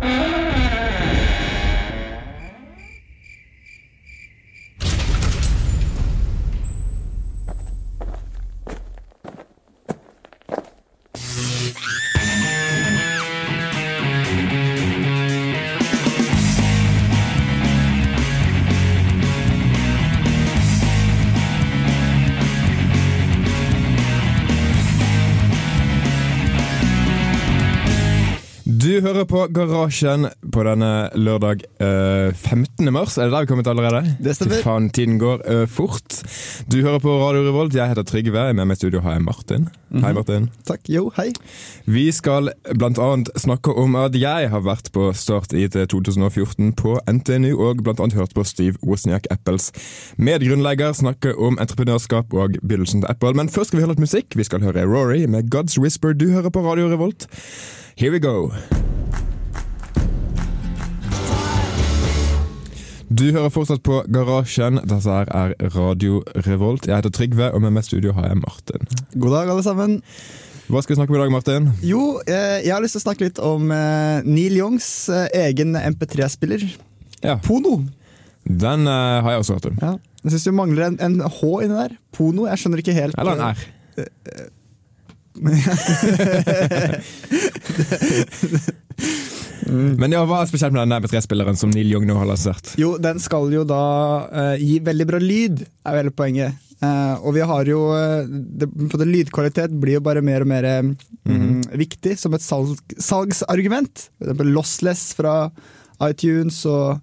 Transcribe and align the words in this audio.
Du 0.00 0.49
hører 29.04 29.26
på 29.28 29.42
Garasjen 29.54 30.28
på 30.52 30.62
denne 30.66 31.10
lørdag 31.16 31.62
eh, 31.82 32.30
15. 32.34 32.88
mars. 32.92 33.16
Er 33.18 33.28
det 33.28 33.34
der 33.34 33.44
vi 33.44 33.50
kommet 33.50 33.70
allerede? 33.70 34.14
Det 34.22 34.34
stemmer. 34.36 34.62
Faen, 34.64 34.88
tiden 34.94 35.18
går 35.20 35.42
eh, 35.48 35.66
fort. 35.70 36.20
Du 36.70 36.80
hører 36.82 37.00
på 37.02 37.14
Radio 37.20 37.44
Revolt. 37.46 37.74
Jeg 37.76 37.92
heter 37.92 38.06
Trygve. 38.06 38.44
Med 38.54 38.66
meg 38.66 38.78
i 38.78 38.80
studio 38.80 39.02
har 39.04 39.16
jeg 39.16 39.24
Martin. 39.26 39.68
Hei, 39.90 40.12
Martin. 40.14 40.46
Takk. 40.68 40.84
Jo, 40.90 41.08
hei. 41.16 41.32
Vi 41.90 42.06
skal 42.14 42.52
annet 42.70 43.32
snakke 43.40 43.74
om 43.74 43.96
at 43.98 44.14
jeg 44.18 44.52
har 44.52 44.62
vært 44.62 44.92
på 44.94 45.08
Start 45.18 45.54
IT 45.56 45.74
2014 45.90 46.70
på 46.78 46.94
NTNU, 47.10 47.56
og 47.58 47.82
annet 47.90 48.16
hørt 48.18 48.36
på 48.36 48.46
Steve 48.46 48.78
Wozniak, 48.86 49.26
Apples 49.34 49.72
medgrunnlegger, 50.20 50.94
snakke 50.94 51.34
om 51.34 51.58
entreprenørskap 51.60 52.32
og 52.34 52.60
begynnelsen 52.62 53.02
til 53.02 53.10
Apple. 53.10 53.34
Men 53.34 53.50
først 53.50 53.72
skal 53.72 53.80
vi 53.80 53.86
høre 53.86 53.96
litt 53.96 54.06
musikk. 54.06 54.38
Vi 54.38 54.46
skal 54.46 54.62
høre 54.64 54.86
Rory 54.86 55.24
med 55.26 55.50
God's 55.54 55.80
Whisper. 55.80 56.14
Du 56.14 56.30
hører 56.30 56.54
på 56.54 56.62
Radio 56.64 56.90
Revolt. 56.92 57.26
Here 58.00 58.12
we 58.12 58.18
go. 58.18 58.48
Du 63.12 63.26
hører 63.28 63.50
fortsatt 63.52 63.82
på 63.84 63.98
Garasjen. 64.08 64.78
Dette 64.88 65.16
er 65.28 65.52
Radio 65.74 66.22
Revolt. 66.46 66.86
Jeg 66.88 66.96
heter 66.96 67.12
Trygve, 67.12 67.50
og 67.52 67.60
med 67.60 67.74
meg 67.76 67.84
i 67.84 67.88
studio 67.90 68.14
har 68.16 68.30
jeg 68.30 68.38
Martin. 68.40 68.86
God 69.12 69.34
dag, 69.36 69.50
alle 69.52 69.64
sammen. 69.66 69.98
Hva 70.72 70.80
skal 70.80 70.94
vi 70.94 70.96
snakke 70.96 71.12
om 71.12 71.18
i 71.18 71.20
dag, 71.20 71.32
Martin? 71.34 71.68
Jo, 71.84 72.04
eh, 72.24 72.64
jeg 72.64 72.72
har 72.72 72.80
lyst 72.80 72.96
til 72.96 73.02
å 73.02 73.04
snakke 73.04 73.26
litt 73.26 73.40
om 73.44 73.68
eh, 73.68 74.24
Neil 74.24 74.56
Youngs 74.56 74.88
eh, 75.12 75.28
egen 75.42 75.76
MP3-spiller. 75.76 76.64
Ja, 77.20 77.36
Pono. 77.44 77.82
Den 78.48 78.88
har 78.88 79.28
jeg 79.34 79.42
også 79.42 79.58
hørt 79.58 79.68
om. 79.74 79.76
Ja. 79.84 79.92
Jeg 80.24 80.38
syns 80.38 80.48
du 80.48 80.56
mangler 80.56 80.88
en, 80.88 80.96
en 81.04 81.20
H 81.20 81.52
inni 81.66 81.76
der. 81.76 81.92
Pono. 82.16 82.48
Jeg 82.48 82.64
skjønner 82.64 82.80
ikke 82.80 82.96
helt 82.96 83.20
Eller 83.20 83.36
en 83.36 83.44
R. 83.52 83.60
Men 89.70 90.14
ja, 90.14 90.22
hva 90.26 90.40
er 90.42 90.48
spesielt 90.50 90.74
med 90.74 90.82
den 90.82 90.96
MP3-spilleren 90.98 91.58
som 91.58 91.70
Neil 91.72 91.92
Young 91.92 92.06
nå 92.08 92.16
har 92.18 92.28
lansert? 92.28 92.72
Jo, 92.80 92.94
den 93.02 93.20
skal 93.22 93.52
jo 93.54 93.62
da 93.68 93.84
uh, 94.26 94.56
gi 94.58 94.80
veldig 94.84 95.06
bra 95.06 95.20
lyd, 95.22 95.62
er 95.86 95.98
vel 96.00 96.10
poenget. 96.16 96.58
Uh, 96.80 97.20
og 97.28 97.34
vi 97.36 97.42
har 97.44 97.68
jo 97.68 97.80
eh, 97.92 98.22
det, 98.24 98.64
på 98.88 98.96
det 98.96 99.06
Lydkvalitet 99.10 99.72
blir 99.82 99.98
jo 99.98 100.04
bare 100.04 100.22
mer 100.24 100.46
og 100.46 100.48
mer 100.48 100.64
um, 100.80 100.94
mm, 101.28 101.76
viktig 101.76 102.14
som 102.16 102.32
et 102.32 102.44
salg, 102.44 102.72
salgsargument. 102.96 104.06
For 104.16 104.30
eksempel 104.30 104.54
Lossless 104.56 105.10
fra 105.18 105.34
iTunes 106.08 106.62
og 106.70 106.96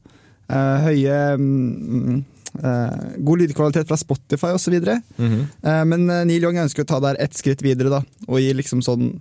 uh, 0.49 0.77
høye 0.87 1.19
um, 1.37 2.25
God 2.57 3.43
lydkvalitet 3.43 3.85
fra 3.85 3.99
Spotify 4.01 4.55
osv. 4.57 4.79
Mhm. 4.81 5.41
Eh, 5.61 5.81
men 5.85 6.07
Neil 6.25 6.41
Young 6.47 6.57
ønsker 6.63 6.81
å 6.81 6.89
ta 6.89 6.97
det 7.03 7.11
her 7.11 7.19
ett 7.27 7.37
skritt 7.37 7.61
videre 7.61 7.91
da, 7.93 7.99
og 8.25 8.41
gi 8.41 8.49
liksom 8.57 8.81
sånn 8.81 9.11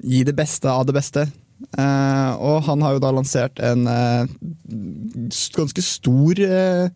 Gi 0.00 0.24
det 0.24 0.34
beste 0.36 0.70
av 0.70 0.86
det 0.88 0.96
beste. 0.96 1.26
Uh, 1.76 2.32
og 2.40 2.62
han 2.64 2.80
har 2.80 2.96
jo 2.96 3.02
da 3.04 3.10
lansert 3.12 3.60
en 3.60 3.84
uh, 3.84 4.24
ganske 5.52 5.82
stor 5.84 6.38
uh, 6.40 6.86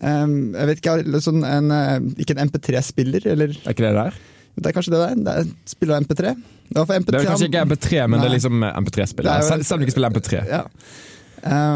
um, 0.00 0.54
Jeg 0.56 0.70
vet 0.70 0.80
ikke, 0.80 0.94
sånn 1.20 1.44
en, 1.44 1.68
ikke 2.16 2.32
en 2.32 2.48
MP3-spiller, 2.48 3.26
eller 3.34 3.52
Er 3.52 3.76
ikke 3.76 3.84
det 3.84 3.92
der? 3.98 4.16
Det 4.56 4.70
er 4.70 4.76
kanskje 4.78 4.94
det 4.94 5.02
det 5.02 5.10
er? 5.10 5.20
Det 5.26 5.34
er 5.36 5.52
spiller 5.68 6.00
MP3? 6.00 6.32
Det 6.70 6.78
var 6.78 6.88
for 6.88 7.04
MP3 7.04 7.12
Det 7.12 7.20
er 7.20 7.28
kanskje 7.28 7.50
ikke 7.50 7.66
MP3, 7.68 8.00
men 8.08 8.22
det 8.22 8.30
er 8.30 8.34
liksom 8.38 8.66
MP3-spiller. 8.70 9.30
er 9.34 9.48
Selv, 9.50 9.68
selv 9.68 9.76
om 9.76 9.84
du 9.84 9.86
ikke 9.88 9.96
spiller 9.98 10.14
MP3. 10.14 10.40
Ja. 10.48 10.62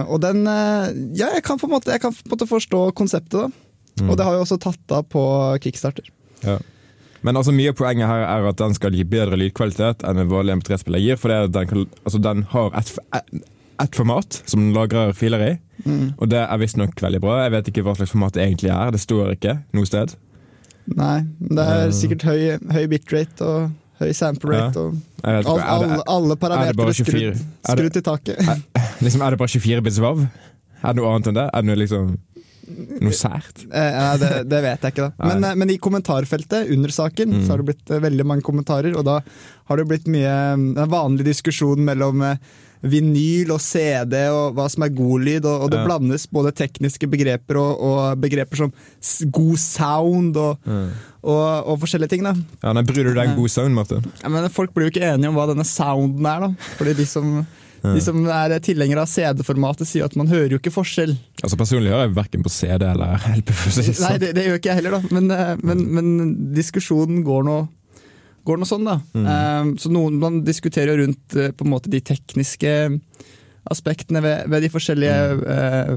Og 0.08 0.22
den 0.22 0.46
Ja, 0.48 1.28
jeg 1.34 1.42
kan 1.44 1.60
måte, 1.68 1.92
jeg 1.92 2.00
kan 2.00 2.14
på 2.14 2.24
en 2.24 2.32
måte 2.32 2.48
forstå 2.48 2.82
konseptet, 2.96 3.36
da. 3.36 3.50
Mm. 3.98 4.12
Og 4.12 4.16
det 4.16 4.24
har 4.24 4.38
jo 4.38 4.44
også 4.46 4.58
tatt 4.62 4.94
av 4.94 5.04
på 5.10 5.22
Kickstarter. 5.64 6.06
Ja. 6.46 6.56
Men 7.26 7.36
altså 7.36 7.52
mye 7.54 7.72
av 7.72 7.78
poenget 7.80 8.06
her 8.10 8.24
er 8.28 8.48
at 8.48 8.58
den 8.60 8.74
skal 8.76 8.94
gi 8.94 9.04
bedre 9.04 9.36
lydkvalitet 9.40 10.04
enn 10.06 10.20
en 10.22 10.28
vanlig 10.30 10.54
MP3-spiller 10.60 11.02
gir. 11.02 11.16
For 11.18 11.34
er 11.34 11.48
den, 11.50 11.66
kan, 11.70 11.86
altså 12.04 12.20
den 12.22 12.44
har 12.52 12.70
ett 12.78 12.92
et, 13.18 13.40
et 13.82 13.94
format 13.98 14.42
som 14.46 14.60
den 14.62 14.74
lagrer 14.76 15.12
filer 15.18 15.46
i, 15.52 15.56
Mm. 15.86 16.14
og 16.18 16.26
det 16.32 16.40
er 16.42 16.58
visstnok 16.58 16.98
veldig 16.98 17.20
bra. 17.22 17.36
Jeg 17.44 17.52
vet 17.54 17.68
ikke 17.70 17.82
hva 17.86 17.92
slags 17.94 18.10
format 18.10 18.34
det 18.34 18.42
egentlig 18.48 18.70
er. 18.74 18.88
Det 18.90 18.98
står 18.98 19.28
ikke 19.36 19.52
noe 19.78 19.86
sted. 19.86 20.16
Nei, 20.90 21.20
det 21.38 21.62
er 21.62 21.84
Eh. 21.86 21.92
sikkert 21.94 22.24
høy, 22.26 22.58
høy 22.74 22.86
bitrate 22.90 23.46
og 23.46 23.70
høy 24.00 24.10
sample 24.12 24.50
rate. 24.56 24.82
Ja. 25.22 25.36
All, 25.38 25.58
er, 25.58 25.62
alle, 25.62 26.02
alle 26.06 26.32
er 26.34 26.40
parametere 26.42 26.94
skrudd, 26.98 27.38
Er 27.68 27.76
skrudd 27.76 27.92
til 27.94 28.02
taket. 28.02 28.38
liksom, 29.06 29.22
er 29.22 29.30
det 29.30 29.38
bare 29.38 29.48
24 29.54 29.82
bits 29.86 30.00
vav? 30.02 30.24
Er 30.82 30.92
det 30.94 30.96
noe 30.98 31.14
annet 31.14 31.30
enn 31.30 31.38
det? 31.38 31.46
Er 31.54 31.62
det 31.62 31.66
noe, 31.70 31.78
liksom, 31.78 32.10
noe 33.00 33.14
sært? 33.16 33.64
Eh, 33.70 34.12
det, 34.20 34.30
det 34.50 34.60
vet 34.64 34.86
jeg 34.86 34.94
ikke, 34.94 35.08
da. 35.10 35.26
Men, 35.32 35.44
eh, 35.48 35.54
men 35.58 35.70
i 35.74 35.78
kommentarfeltet 35.82 36.70
under 36.74 36.88
saken 36.94 37.34
Mm. 37.38 37.42
så 37.46 37.54
har 37.54 37.58
det 37.62 37.68
blitt 37.72 37.90
eh, 37.90 38.00
veldig 38.04 38.26
mange 38.26 38.42
kommentarer, 38.46 38.94
og 38.96 39.04
da 39.08 39.20
har 39.68 39.76
det 39.80 39.88
blitt 39.90 40.08
mye 40.10 40.32
en 40.54 40.72
vanlig 40.88 41.24
diskusjon 41.28 41.82
mellom 41.84 42.22
eh, 42.22 42.36
vinyl 42.78 43.50
og 43.50 43.58
CD 43.60 44.14
og 44.30 44.52
hva 44.54 44.68
som 44.70 44.84
er 44.86 44.92
god 44.94 45.24
lyd, 45.26 45.44
og, 45.50 45.64
og 45.64 45.70
det 45.72 45.80
Ja. 45.80 45.86
blandes 45.88 46.28
både 46.30 46.52
tekniske 46.54 47.08
begreper 47.10 47.58
og, 47.58 47.80
og 47.82 48.20
begreper 48.22 48.56
som 48.60 48.72
god 49.34 49.58
sound 49.58 50.36
og, 50.38 50.60
og, 50.68 51.66
og 51.72 51.80
forskjellige 51.82 52.12
ting. 52.14 52.22
da. 52.22 52.36
Ja, 52.62 52.72
nei, 52.76 52.84
Bryr 52.86 53.10
du 53.10 53.14
deg 53.18 53.32
om 53.32 53.40
god 53.40 53.50
sound, 53.50 53.74
Martin? 53.74 54.06
Ja, 54.22 54.30
men 54.30 54.46
folk 54.54 54.70
blir 54.76 54.86
jo 54.86 54.92
ikke 54.94 55.08
enige 55.10 55.32
om 55.32 55.34
hva 55.40 55.48
denne 55.50 55.66
sounden 55.66 56.26
er, 56.30 56.46
da. 56.46 56.70
Fordi 56.78 56.94
de 57.00 57.06
som, 57.10 57.40
de 57.82 58.02
som 58.02 58.20
er 58.26 58.54
tilhengere 58.64 59.04
av 59.04 59.10
CD-formatet, 59.10 59.88
sier 59.88 60.06
at 60.08 60.16
man 60.18 60.30
hører 60.30 60.56
jo 60.56 60.60
ikke 60.60 60.74
forskjell. 60.74 61.14
Altså 61.42 61.58
Personlig 61.60 61.92
hører 61.92 62.08
jeg 62.08 62.16
verken 62.18 62.44
på 62.46 62.52
CD 62.52 62.86
eller 62.88 63.26
LP. 63.36 63.52
Nei, 63.54 63.88
sånn. 63.88 64.20
det, 64.22 64.32
det 64.36 64.46
gjør 64.48 64.60
ikke 64.60 64.72
jeg 64.72 64.80
heller, 64.80 64.98
da. 64.98 65.14
Men, 65.14 65.30
eh, 65.34 65.52
men, 65.62 65.84
men 65.98 66.14
diskusjonen 66.56 67.22
går 67.26 67.46
nå 67.48 67.58
går 68.48 68.60
nå 68.60 68.68
sånn, 68.68 68.86
da. 68.86 68.96
Mm. 69.12 69.74
så 69.76 69.90
noen, 69.92 70.14
Man 70.22 70.40
diskuterer 70.46 70.94
jo 70.94 71.02
rundt 71.02 71.36
eh, 71.36 71.50
på 71.52 71.66
en 71.66 71.72
måte 71.74 71.90
de 71.92 72.00
tekniske 72.00 72.70
aspektene 73.68 74.22
ved, 74.24 74.46
ved 74.48 74.64
de 74.64 74.70
forskjellige 74.72 75.18
eh, 75.54 75.90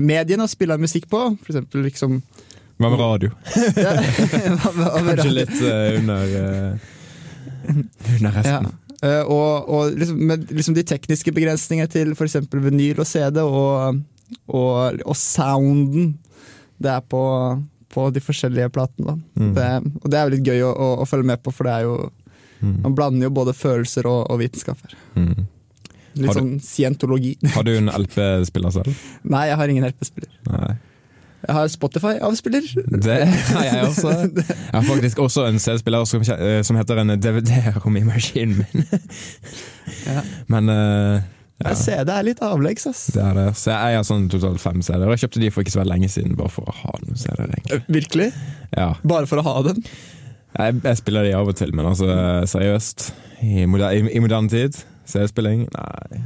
mediene 0.00 0.46
å 0.46 0.50
spille 0.50 0.78
musikk 0.80 1.10
på. 1.10 1.22
For 1.42 1.52
eksempel 1.52 1.84
liksom 1.88 2.20
Hva 2.80 2.88
med 2.88 3.00
radio? 3.00 3.32
ja, 3.84 3.96
hva- 4.62 4.72
med 4.76 4.86
radio? 4.86 5.08
Kanskje 5.10 5.34
litt 5.36 5.56
uh, 5.60 5.98
under 5.98 6.36
uh, 6.36 6.94
Under 8.16 8.38
resten. 8.38 8.70
Eh, 8.70 8.89
og 9.02 9.68
og 9.72 9.94
liksom, 9.96 10.18
med 10.28 10.50
liksom 10.52 10.74
de 10.76 10.82
tekniske 10.84 11.32
begrensningene 11.32 11.88
til 11.88 12.10
f.eks. 12.12 12.36
vinyl 12.52 13.00
og 13.00 13.06
CD, 13.08 13.38
og, 13.40 14.00
og, 14.48 15.00
og 15.06 15.16
sounden 15.16 16.18
det 16.80 16.90
er 16.94 17.00
på, 17.04 17.22
på 17.92 18.06
de 18.14 18.20
forskjellige 18.24 18.70
platene. 18.72 19.18
Mm. 19.36 19.54
Det, 19.56 19.68
og 20.02 20.06
det 20.12 20.18
er 20.20 20.24
jo 20.28 20.34
litt 20.36 20.46
gøy 20.48 20.62
å, 20.64 20.70
å, 20.72 20.88
å 21.02 21.08
følge 21.08 21.28
med 21.32 21.42
på, 21.44 21.52
for 21.52 21.68
det 21.68 21.76
er 21.80 21.88
jo 21.88 21.98
Mm. 22.60 22.82
man 22.84 22.92
blander 22.92 23.24
jo 23.24 23.30
både 23.32 23.54
følelser 23.56 24.04
og, 24.04 24.26
og 24.28 24.36
vitenskap 24.42 24.76
her. 24.84 24.92
Mm. 25.16 25.46
Litt 26.20 26.26
du- 26.28 26.34
sånn 26.36 26.50
scientologi. 26.60 27.30
Har 27.54 27.64
du 27.64 27.70
en 27.72 27.88
LP-spiller 27.88 28.74
selv? 28.74 28.98
Nei, 29.32 29.46
jeg 29.48 29.56
har 29.56 29.72
ingen 29.72 29.86
LP-spiller. 29.88 30.28
Jeg 31.50 31.56
har 31.56 31.70
Spotify-avspiller. 31.72 32.66
Det 33.02 33.14
har 33.26 33.64
jeg 33.66 33.82
også. 33.88 34.10
Jeg 34.38 34.74
har 34.76 34.84
faktisk 34.86 35.18
også 35.18 35.48
en 35.48 35.58
CD-spiller 35.58 36.04
som, 36.06 36.22
eh, 36.22 36.60
som 36.62 36.78
heter 36.78 37.00
en 37.02 37.10
DVD-rom 37.18 37.96
i 38.00 38.04
maskinen 38.06 38.60
min. 38.60 38.84
Ja. 40.06 40.22
Men 40.46 40.70
uh, 40.70 41.18
ja, 41.58 41.74
CD 41.74 42.12
er 42.14 42.28
litt 42.28 42.44
avleggs, 42.46 42.86
ass. 42.86 43.02
det 43.16 43.24
er 43.24 43.34
det. 43.34 43.48
Så 43.58 43.72
jeg 43.72 43.96
eier 43.96 44.06
sånn 44.06 44.30
totalt 44.30 44.62
fem 44.62 44.78
CD-er. 44.78 45.08
Og 45.08 45.16
jeg 45.16 45.24
kjøpte 45.24 45.42
de 45.42 45.50
for 45.50 45.66
ikke 45.66 45.74
så 45.74 45.82
veldig 45.82 45.96
lenge 45.96 46.12
siden, 46.14 46.38
bare 46.38 46.54
for 46.54 46.70
å 46.70 46.76
ha 46.84 46.94
noen 47.02 47.18
CD-er. 47.18 47.50
egentlig. 47.58 47.82
Virkelig? 47.98 48.30
Ja. 48.78 48.88
Bare 49.02 49.26
for 49.32 49.42
å 49.42 49.46
ha 49.50 49.58
dem? 49.66 49.82
Jeg, 50.54 50.80
jeg 50.86 51.02
spiller 51.02 51.26
de 51.26 51.34
av 51.40 51.50
og 51.50 51.58
til, 51.58 51.74
men 51.74 51.90
altså 51.90 52.14
seriøst. 52.54 53.10
I, 53.42 53.66
moder, 53.66 53.90
i, 53.90 54.06
i 54.06 54.22
moderne 54.22 54.54
tid. 54.54 54.78
CD-spilling? 55.10 55.66
Nei. 55.74 56.24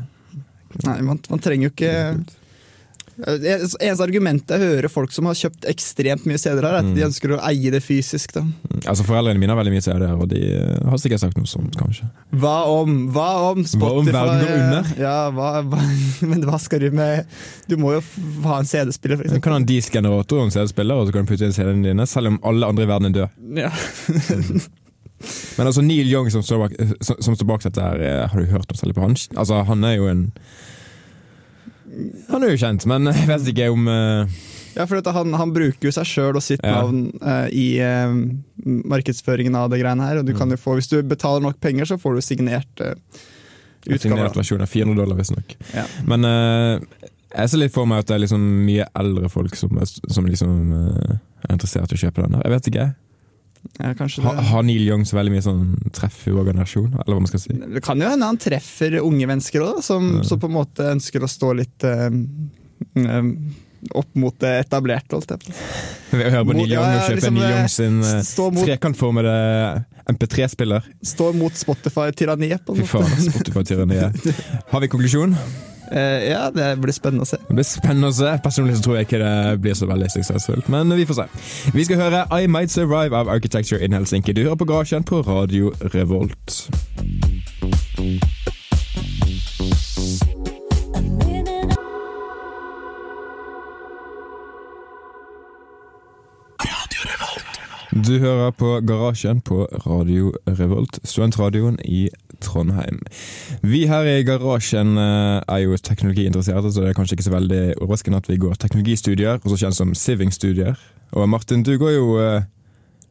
Nei, 0.85 1.00
man, 1.06 1.25
man 1.32 1.41
trenger 1.41 1.71
jo 1.71 1.76
ikke 1.79 1.94
Eneste 3.14 4.02
argumentet 4.02 4.50
jeg 4.58 4.61
hører 4.75 4.90
folk 4.90 5.12
som 5.14 5.28
har 5.31 5.37
kjøpt 5.38 5.66
ekstremt 5.70 6.25
mye 6.26 6.38
CD-er, 6.40 6.64
er 6.66 6.78
at 6.81 6.84
Mm. 6.88 6.94
de 6.96 7.05
ønsker 7.06 7.34
å 7.37 7.38
eie 7.46 7.70
det 7.70 7.81
fysisk. 7.84 8.32
Da. 8.34 8.43
Altså 8.90 9.05
Foreldrene 9.06 9.38
mine 9.38 9.55
har 9.55 9.61
veldig 9.61 9.72
mye 9.76 9.84
CD-er, 9.84 10.16
og 10.19 10.28
de 10.32 10.40
eh, 10.58 10.81
har 10.90 10.99
sikkert 10.99 11.20
sagt 11.22 11.37
noe 11.38 11.46
sånt, 11.46 11.76
kanskje. 11.78 12.08
Hva 12.34 12.56
om 12.75 13.08
Hva 13.14 13.28
om 13.52 13.62
Spotify 13.64 13.87
Hva 13.87 13.99
om 14.00 14.11
verden 14.11 14.43
går 14.43 14.55
under? 14.58 14.90
Ja, 14.99 15.16
hva, 15.31 15.50
hva, 15.62 15.81
Men 16.31 16.43
hva 16.49 16.58
skal 16.61 16.81
du 16.82 16.90
med 16.90 17.26
Du 17.70 17.76
må 17.81 17.94
jo 17.94 18.02
ha 18.49 18.58
en 18.58 18.66
CD-spiller, 18.69 19.16
for 19.22 19.28
Du 19.31 19.40
kan 19.40 19.52
ha 19.55 19.62
en 19.62 19.69
disk-generator 19.70 20.40
og 20.43 20.49
en 20.49 20.55
CD-spiller, 20.56 20.94
og 20.99 21.06
så 21.08 21.12
kan 21.14 21.25
du 21.25 21.31
putte 21.32 21.46
inn 21.46 21.55
CD-ene 21.56 21.87
dine, 21.93 22.06
selv 22.11 22.32
om 22.34 22.40
alle 22.43 22.66
andre 22.66 22.84
i 22.84 22.90
verden 22.90 23.11
er 23.12 23.19
døde. 23.20 23.31
Ja. 23.62 23.70
Men 25.56 25.66
altså 25.70 25.81
Neil 25.84 26.11
Young 26.11 26.28
som 26.32 26.43
står 26.44 26.58
bak, 26.66 26.72
som, 27.00 27.16
som 27.22 27.37
står 27.38 27.46
bak 27.49 27.62
dette, 27.64 27.81
her, 27.81 28.00
eh, 28.05 28.25
har 28.28 28.40
du 28.43 28.50
hørt 28.50 28.69
noe 28.69 28.76
særlig 28.76 28.96
på 28.99 29.05
han? 29.06 29.14
Altså, 29.38 29.62
han 29.64 29.84
er 29.88 29.94
jo 29.96 30.08
en 30.11 30.25
Han 32.31 32.44
er 32.44 32.52
jo 32.52 32.61
kjent, 32.61 32.87
men 32.91 33.11
jeg 33.20 33.31
vet 33.31 33.55
ikke 33.55 33.70
om 33.75 33.88
uh... 33.91 34.43
Ja, 34.75 34.88
for 34.91 34.99
han, 35.14 35.37
han, 35.38 35.52
bruker 35.55 35.87
jo 35.87 35.93
seg 35.94 36.08
sjøl 36.11 36.35
og 36.35 36.43
sitt 36.43 36.62
ja. 36.64 36.81
navn 36.81 37.05
uh, 37.23 37.46
i 37.55 37.79
uh, 37.79 38.11
markedsføringen 38.91 39.55
av 39.55 39.69
det 39.70 39.79
greiene 39.79 40.08
her. 40.08 40.19
Og 40.19 40.26
du 40.26 40.32
mm. 40.35 40.38
kan 40.41 40.50
jo 40.50 40.58
få, 40.58 40.75
Hvis 40.81 40.91
du 40.91 40.96
betaler 41.06 41.44
nok 41.44 41.61
penger, 41.62 41.87
så 41.87 41.99
får 42.00 42.19
du 42.19 42.25
signert 42.26 42.82
uh, 42.82 42.96
utgaver. 43.87 44.02
Signert 44.08 44.41
versjon 44.41 44.64
av 44.67 44.73
400 44.73 44.99
dollar, 44.99 45.20
visstnok. 45.20 45.55
Ja. 45.76 45.87
Men 46.11 46.26
jeg 46.26 47.52
ser 47.52 47.62
litt 47.62 47.75
for 47.75 47.87
meg 47.87 48.02
at 48.02 48.11
det 48.11 48.17
er 48.17 48.25
liksom 48.25 48.43
mye 48.67 48.88
eldre 48.99 49.31
folk 49.31 49.55
som, 49.58 49.79
som 49.87 50.26
liksom, 50.26 50.58
er 50.75 51.55
interessert 51.55 51.94
i 51.94 51.99
å 51.99 52.02
kjøpe 52.06 52.25
den. 52.25 52.40
Jeg 52.43 52.55
vet 52.56 52.70
ikke. 52.73 52.88
Ja, 53.78 53.90
ha, 54.22 54.32
har 54.52 54.62
Neil 54.62 54.84
Young 54.87 55.02
så 55.08 55.16
veldig 55.19 55.32
mye 55.34 55.43
sånn 55.44 55.64
treff 55.94 56.20
i 56.28 56.34
organisasjon? 56.34 56.93
Eller 56.94 57.16
hva 57.16 57.25
man 57.25 57.31
skal 57.31 57.43
si? 57.43 57.56
Det 57.58 57.82
kan 57.84 58.00
jo 58.00 58.11
hende 58.11 58.28
han 58.28 58.38
treffer 58.40 59.00
unge 59.00 59.26
mennesker 59.31 59.64
òg, 59.64 59.81
som, 59.82 60.06
ja. 60.20 60.25
som, 60.28 60.40
på 60.43 60.50
en 60.50 60.56
måte 60.61 60.87
ønsker 60.94 61.25
å 61.25 61.31
stå 61.31 61.50
litt 61.58 61.87
um, 61.88 62.20
opp 63.90 64.14
mot 64.20 64.37
det 64.44 64.52
etablerte. 64.62 65.16
holdt 65.16 65.34
jeg 65.34 65.43
på. 65.43 65.56
å 66.20 66.22
høre 66.22 66.46
på 66.46 66.56
Neil 66.61 66.76
Young 66.76 66.87
og 66.87 67.02
kjøpe 67.08 67.19
liksom, 67.19 67.40
Neil 67.40 67.56
Young 67.56 67.69
sin 67.72 68.00
uh, 68.05 68.62
trekantformede 68.62 69.37
MP3-spiller. 70.14 70.90
Stå 71.02 71.32
mot 71.37 71.56
Spotify-tyranniet. 71.56 72.75
Fy 72.78 72.88
faen, 72.88 73.14
Spotify-tyranniet. 73.31 74.34
Har 74.72 74.84
vi 74.84 74.93
konklusjon? 74.93 75.34
Uh, 75.91 76.21
ja, 76.25 76.49
det 76.55 76.71
blir 76.83 76.97
spennende 76.97 77.27
å 77.27 77.29
se. 77.29 77.39
Det 77.49 77.59
blir 77.59 77.69
spennende 77.69 78.11
å 78.13 78.17
se. 78.17 78.35
Personlig 78.45 78.79
så 78.79 78.87
tror 78.87 78.99
jeg 78.99 79.09
ikke 79.09 79.23
det 79.23 79.35
blir 79.65 79.79
så 79.79 79.89
veldig 79.91 80.11
suksessfullt, 80.17 80.71
men 80.73 80.95
vi 80.97 81.07
får 81.09 81.23
se. 81.23 81.29
Vi 81.77 81.87
skal 81.89 82.01
høre 82.01 82.25
I 82.33 82.49
Might 82.51 82.73
Survive 82.75 83.17
av 83.17 83.33
Architecture 83.33 83.81
in 83.85 83.97
Helsinki. 83.97 84.37
Du 84.37 84.45
hører 84.47 84.61
på 84.61 84.69
Garasjen 84.71 85.05
på 85.05 85.21
Radio 85.29 85.75
Revolt. 85.95 86.65
Du 97.94 98.17
hører 98.19 98.50
på 98.50 98.81
Garasjen 98.82 99.38
på 99.46 99.69
Radio 99.85 100.32
Revolt, 100.50 100.96
studentradioen 101.06 101.76
i 101.87 102.08
Trondheim. 102.43 102.99
Vi 103.62 103.85
her 103.87 104.08
i 104.11 104.25
Garasjen 104.26 104.96
eh, 104.99 105.38
er 105.38 105.61
jo 105.62 105.79
teknologiinteresserte, 105.79 106.73
så 106.75 106.82
det 106.82 106.91
er 106.91 106.96
kanskje 106.99 107.14
ikke 107.14 107.26
så 107.29 107.35
veldig 107.37 107.61
overraskende 107.76 108.19
at 108.19 108.26
vi 108.32 108.41
går 108.43 108.58
teknologistudier, 108.58 109.38
også 109.38 109.61
kjent 109.62 109.79
som 109.79 109.94
Siving-studier. 109.94 110.75
Og 111.14 111.29
Martin, 111.31 111.62
du 111.62 111.76
går 111.79 111.94
jo 111.94 112.19
eh, 112.19 112.50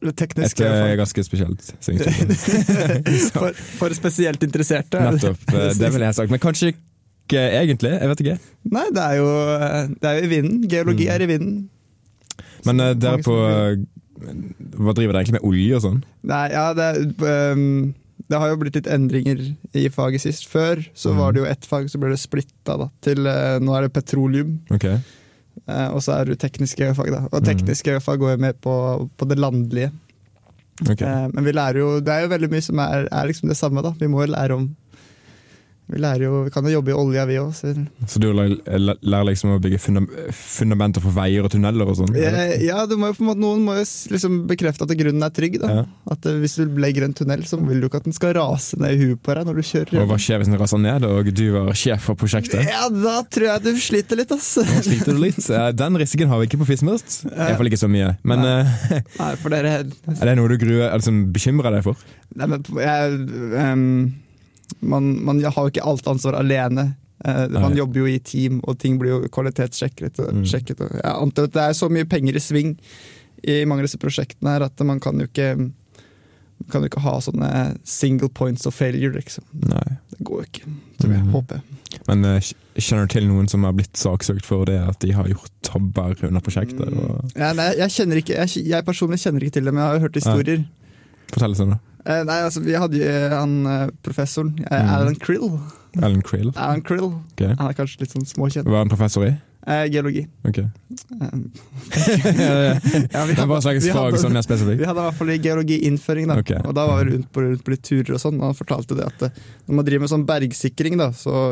Teknisk, 0.04 0.60
et 0.60 0.68
uh, 0.68 0.92
ganske 1.00 1.22
spesielt 1.24 1.64
for, 3.38 3.56
for, 3.56 3.96
spesielt 3.96 4.42
interesserte. 4.44 5.00
Nettopp. 5.00 5.48
Det 5.80 5.92
ville 5.94 6.10
jeg 6.10 6.18
sagt. 6.20 6.30
Men 6.34 6.44
kanskje 6.44 6.74
ikke 6.74 7.40
egentlig? 7.40 7.96
Jeg 7.96 8.12
vet 8.12 8.20
ikke. 8.26 8.38
Nei, 8.68 8.84
det 8.92 9.08
er 9.08 9.16
jo, 9.16 9.32
det 9.96 10.10
er 10.10 10.20
jo 10.20 10.28
i 10.28 10.32
vinden. 10.36 10.60
Geologi 10.68 11.08
mm. 11.08 11.14
er 11.14 11.24
i 11.24 11.32
vinden. 11.32 11.58
Men 12.68 12.84
dere 13.00 13.22
på 13.24 13.40
hva 14.24 14.94
driver 14.96 15.14
det 15.14 15.20
egentlig 15.22 15.36
med 15.38 15.46
olje 15.48 15.76
og 15.76 15.84
sånn? 15.84 16.00
Nei, 16.30 16.44
ja, 16.54 16.64
det, 16.76 16.88
um, 17.24 17.92
det, 18.28 18.38
har 18.40 18.52
jo 18.52 18.60
blitt 18.62 18.78
litt 18.78 18.90
endringer 18.90 19.42
i 19.76 19.84
faget 19.92 20.24
sist. 20.24 20.48
Før 20.50 20.82
så 20.92 21.12
mm. 21.12 21.20
var 21.20 21.34
det 21.34 21.42
jo 21.42 21.50
ett 21.50 21.68
fag, 21.68 21.90
så 21.92 22.00
ble 22.02 22.14
det 22.14 22.22
splitta 22.22 22.78
da, 22.84 22.88
til 23.04 23.28
uh, 23.28 23.58
nå 23.62 23.76
er 23.76 23.86
det 23.86 23.94
petroleum. 23.96 24.56
Okay. 24.74 25.00
Uh, 25.64 25.90
og 25.94 26.00
så 26.04 26.18
er 26.18 26.32
det 26.32 26.40
tekniske 26.42 26.92
fag, 26.98 27.12
da. 27.14 27.24
Og 27.30 27.44
tekniske 27.46 27.98
mm. 27.98 28.04
fag 28.04 28.22
går 28.22 28.36
jo 28.36 28.44
med 28.46 28.62
på, 28.64 28.76
på 29.16 29.30
det 29.30 29.40
landlige. 29.40 29.92
Okay. 30.82 31.06
Uh, 31.06 31.28
men 31.30 31.46
vi 31.46 31.54
lærer 31.54 31.80
jo, 31.80 31.90
det 32.04 32.14
er 32.14 32.24
jo 32.24 32.32
veldig 32.34 32.50
mye 32.50 32.64
som 32.66 32.80
er, 32.82 33.06
er 33.10 33.30
liksom 33.30 33.52
det 33.52 33.58
samme. 33.60 33.84
da. 33.84 33.94
Vi 34.00 34.10
må 34.10 34.24
jo 34.24 34.32
lære 34.34 34.58
om 34.58 34.72
vi, 35.86 36.00
jo, 36.24 36.44
vi 36.46 36.50
kan 36.50 36.64
jo 36.64 36.70
jobbe 36.78 36.92
i 36.94 36.96
olja, 36.96 37.26
vi 37.28 37.34
òg. 37.36 37.50
Så. 37.52 37.74
så 38.08 38.20
du 38.22 38.30
lærer 38.32 39.26
liksom 39.28 39.52
å 39.52 39.58
bygge 39.60 39.80
fundamenter 39.84 41.02
for 41.04 41.12
veier 41.12 41.44
og 41.44 41.52
tunneler 41.52 41.90
og 41.92 41.98
sånn? 41.98 42.14
Ja, 42.16 42.86
må 42.96 43.10
jo, 43.12 43.34
noen 43.36 43.66
må 43.66 43.76
jo 43.76 43.84
liksom 44.14 44.38
bekrefte 44.48 44.88
at 44.88 44.94
grunnen 44.96 45.26
er 45.26 45.34
trygg. 45.36 45.58
Ja. 45.60 45.84
At 46.10 46.24
eh, 46.30 46.38
Hvis 46.40 46.56
du 46.56 46.80
legger 46.80 47.04
en 47.04 47.12
tunnel, 47.16 47.44
så 47.48 47.60
vil 47.60 47.84
du 47.84 47.88
ikke 47.90 48.00
at 48.00 48.08
den 48.08 48.16
skal 48.16 48.32
rase 48.38 48.80
ned 48.80 48.96
i 48.96 49.10
huet 49.10 49.20
på 49.20 49.36
deg 49.36 49.50
når 49.50 49.60
du 49.60 49.68
kjører. 49.74 50.00
Og 50.00 50.08
Hva 50.08 50.20
skjer 50.24 50.40
hvis 50.40 50.50
den 50.50 50.60
raser 50.62 50.82
ned, 50.86 51.04
og 51.04 51.30
du 51.36 51.44
var 51.58 51.70
sjef 51.78 52.08
for 52.08 52.20
prosjektet? 52.24 52.64
Ja, 52.64 52.88
Da 52.88 53.18
tror 53.28 53.50
jeg 53.50 53.66
du 53.68 53.84
sliter 53.84 54.22
litt, 54.22 54.32
ass. 54.32 54.54
sliter 54.88 55.12
du 55.12 55.20
litt? 55.20 55.44
Den 55.76 56.00
risikoen 56.00 56.32
har 56.32 56.40
vi 56.40 56.48
ikke 56.48 56.62
på 56.64 56.70
Fiskmørst. 56.72 57.20
Iallfall 57.28 57.68
ikke 57.68 57.84
så 57.84 57.92
mye. 57.92 58.14
Men 58.24 58.40
Nei. 58.40 58.58
Eh, 58.88 59.06
Nei, 59.20 59.32
er 59.68 60.26
det 60.32 60.36
noe 60.40 60.48
du 60.48 60.56
gruer, 60.64 60.88
liksom, 60.96 61.26
bekymrer 61.36 61.76
deg 61.76 61.88
for? 61.92 62.00
Nei, 62.40 62.54
men 62.56 62.64
jeg... 62.80 63.24
Um 63.60 63.88
man, 64.80 65.14
man 65.24 65.42
har 65.44 65.66
jo 65.66 65.72
ikke 65.72 65.86
alt 65.86 66.08
ansvar 66.10 66.38
alene. 66.38 66.92
Uh, 67.24 67.46
man 67.52 67.76
jobber 67.76 68.02
jo 68.02 68.10
i 68.10 68.18
team, 68.20 68.58
og 68.68 68.78
ting 68.82 68.98
blir 69.00 69.14
jo 69.14 69.32
kvalitetssjekket. 69.32 70.18
Og, 70.20 70.40
mm. 70.40 70.48
sjekket, 70.50 70.82
og 70.84 70.98
jeg 70.98 71.12
antar 71.12 71.48
at 71.48 71.56
det 71.56 71.68
er 71.68 71.78
så 71.78 71.90
mye 71.92 72.08
penger 72.08 72.36
i 72.36 72.42
sving 72.42 72.74
i 73.44 73.62
mange 73.68 73.84
av 73.84 73.88
disse 73.88 74.00
prosjektene 74.00 74.54
her 74.54 74.64
at 74.64 74.84
man 74.88 75.00
kan 75.04 75.18
jo 75.20 75.28
ikke 75.28 75.50
man 75.58 76.70
kan 76.70 76.84
jo 76.84 76.88
ikke 76.88 77.02
ha 77.04 77.14
sånne 77.20 77.48
single 77.88 78.30
points 78.32 78.64
of 78.68 78.76
failure, 78.76 79.12
liksom. 79.12 79.44
Nei. 79.68 79.96
Det 80.14 80.24
går 80.24 80.44
jo 80.44 80.46
ikke, 80.48 80.74
tror 81.02 81.14
jeg. 81.16 81.24
Mm. 81.24 81.32
Håper 81.34 81.58
jeg. 81.58 81.98
Men 82.08 82.28
uh, 82.28 82.52
kjenner 82.78 83.08
du 83.08 83.14
til 83.14 83.26
noen 83.28 83.50
som 83.50 83.66
har 83.66 83.74
blitt 83.76 83.98
saksøkt 83.98 84.46
for 84.46 84.68
det 84.70 84.78
at 84.80 85.00
de 85.02 85.12
har 85.16 85.28
gjort 85.30 85.52
tabber 85.66 86.14
under 86.28 86.44
prosjektet? 86.44 86.86
Og... 86.86 87.34
Ja, 87.34 87.50
nei, 87.56 87.72
jeg, 87.80 87.90
kjenner 87.96 88.22
ikke, 88.22 88.38
jeg, 88.38 88.64
jeg, 88.70 88.86
personlig 88.86 89.20
kjenner 89.22 89.44
ikke 89.44 89.58
til 89.58 89.68
det, 89.68 89.74
men 89.74 89.82
jeg 89.82 89.96
har 89.96 90.06
hørt 90.06 90.18
historier. 90.20 90.64
Ja. 90.64 90.83
Fortell 91.32 91.56
oss 91.56 91.64
om 91.64 91.74
det. 91.74 91.80
Eh, 92.04 92.20
nei, 92.28 92.42
altså, 92.44 92.60
vi 92.60 92.76
hadde 92.76 93.00
jo 93.00 93.08
eh, 93.08 93.32
han 93.32 93.56
eh, 93.64 93.88
professoren, 94.04 94.52
eh, 94.66 94.76
mm. 94.76 94.92
Alan 94.92 95.16
Krill. 95.16 95.48
Alan 96.02 96.20
Krill? 96.26 96.52
Alan 96.52 96.84
Krill. 96.84 97.14
Okay. 97.32 97.54
Han 97.56 97.70
er 97.70 97.76
kanskje 97.78 98.04
litt 98.04 98.12
sånn 98.12 98.26
småkjent. 98.28 98.68
Hva 98.68 98.82
er 98.82 98.84
han 98.84 98.92
professor 98.92 99.24
i? 99.24 99.32
Eh, 99.64 99.86
geologi. 99.88 100.26
Ok. 100.44 100.58
Um, 100.58 101.46
ja, 103.14 103.22
det 103.24 103.46
var 103.48 103.56
et 103.56 103.64
slags 103.64 103.86
fag 103.88 104.18
som 104.20 104.36
er 104.36 104.44
spesifikt? 104.44 104.82
Vi 104.82 104.88
hadde 104.88 105.00
i 105.00 105.06
hvert 105.06 105.16
fall 105.16 105.32
geologiinnføring. 105.32 106.28
Da. 106.28 106.36
Okay. 106.42 106.60
Og 106.68 106.76
da 106.76 106.84
var 106.90 107.00
vi 107.00 107.14
rundt 107.14 107.30
på, 107.32 107.46
rundt 107.46 107.64
på 107.64 107.72
litt 107.72 107.84
turer 107.88 108.18
og 108.18 108.20
sånn, 108.20 108.36
og 108.42 108.50
han 108.50 108.58
fortalte 108.58 108.98
det 108.98 109.08
at 109.08 109.24
når 109.30 109.78
man 109.78 109.88
driver 109.88 110.04
med 110.04 110.12
sånn 110.12 110.26
bergsikring, 110.28 110.98
da, 111.00 111.08
så, 111.16 111.46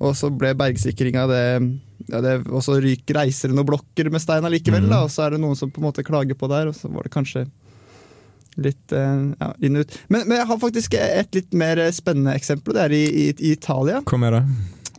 og 0.00 0.16
så 0.16 0.32
ble 0.32 0.54
bergsikringa 0.56 1.26
det 1.28 1.44
ja, 2.08 2.20
det, 2.24 2.32
Og 2.50 2.64
så 2.64 2.78
ryker 2.82 3.16
reiser 3.20 3.52
det 3.52 3.56
noen 3.56 3.68
blokker 3.68 4.08
med 4.12 4.24
stein 4.24 4.44
allikevel, 4.48 4.88
mm. 4.88 4.90
da, 4.94 5.04
og 5.04 5.12
så 5.12 5.26
er 5.26 5.36
det 5.36 5.44
noen 5.44 5.60
som 5.60 5.68
på 5.72 5.82
en 5.82 5.90
måte 5.90 6.06
klager 6.06 6.40
på 6.40 6.48
der, 6.48 6.72
og 6.72 6.78
så 6.78 6.88
var 6.88 7.04
det 7.04 7.12
kanskje 7.12 7.44
litt 8.60 8.94
eh, 8.94 9.20
ja, 9.40 9.50
inn 9.64 9.78
og 9.78 9.84
ut. 9.84 9.98
Men, 10.08 10.24
men, 10.28 10.38
jeg 10.40 10.48
har 10.50 10.60
faktisk 10.62 10.96
et 10.98 11.38
litt 11.38 11.54
mer 11.58 11.80
spennende 11.94 12.34
eksempel. 12.38 12.76
Det 12.76 12.86
er 12.86 12.96
i, 12.96 13.04
i, 13.04 13.28
i 13.34 13.54
Italia. 13.56 14.02
Kom 14.06 14.24
med 14.24 14.36
det. 14.36 14.42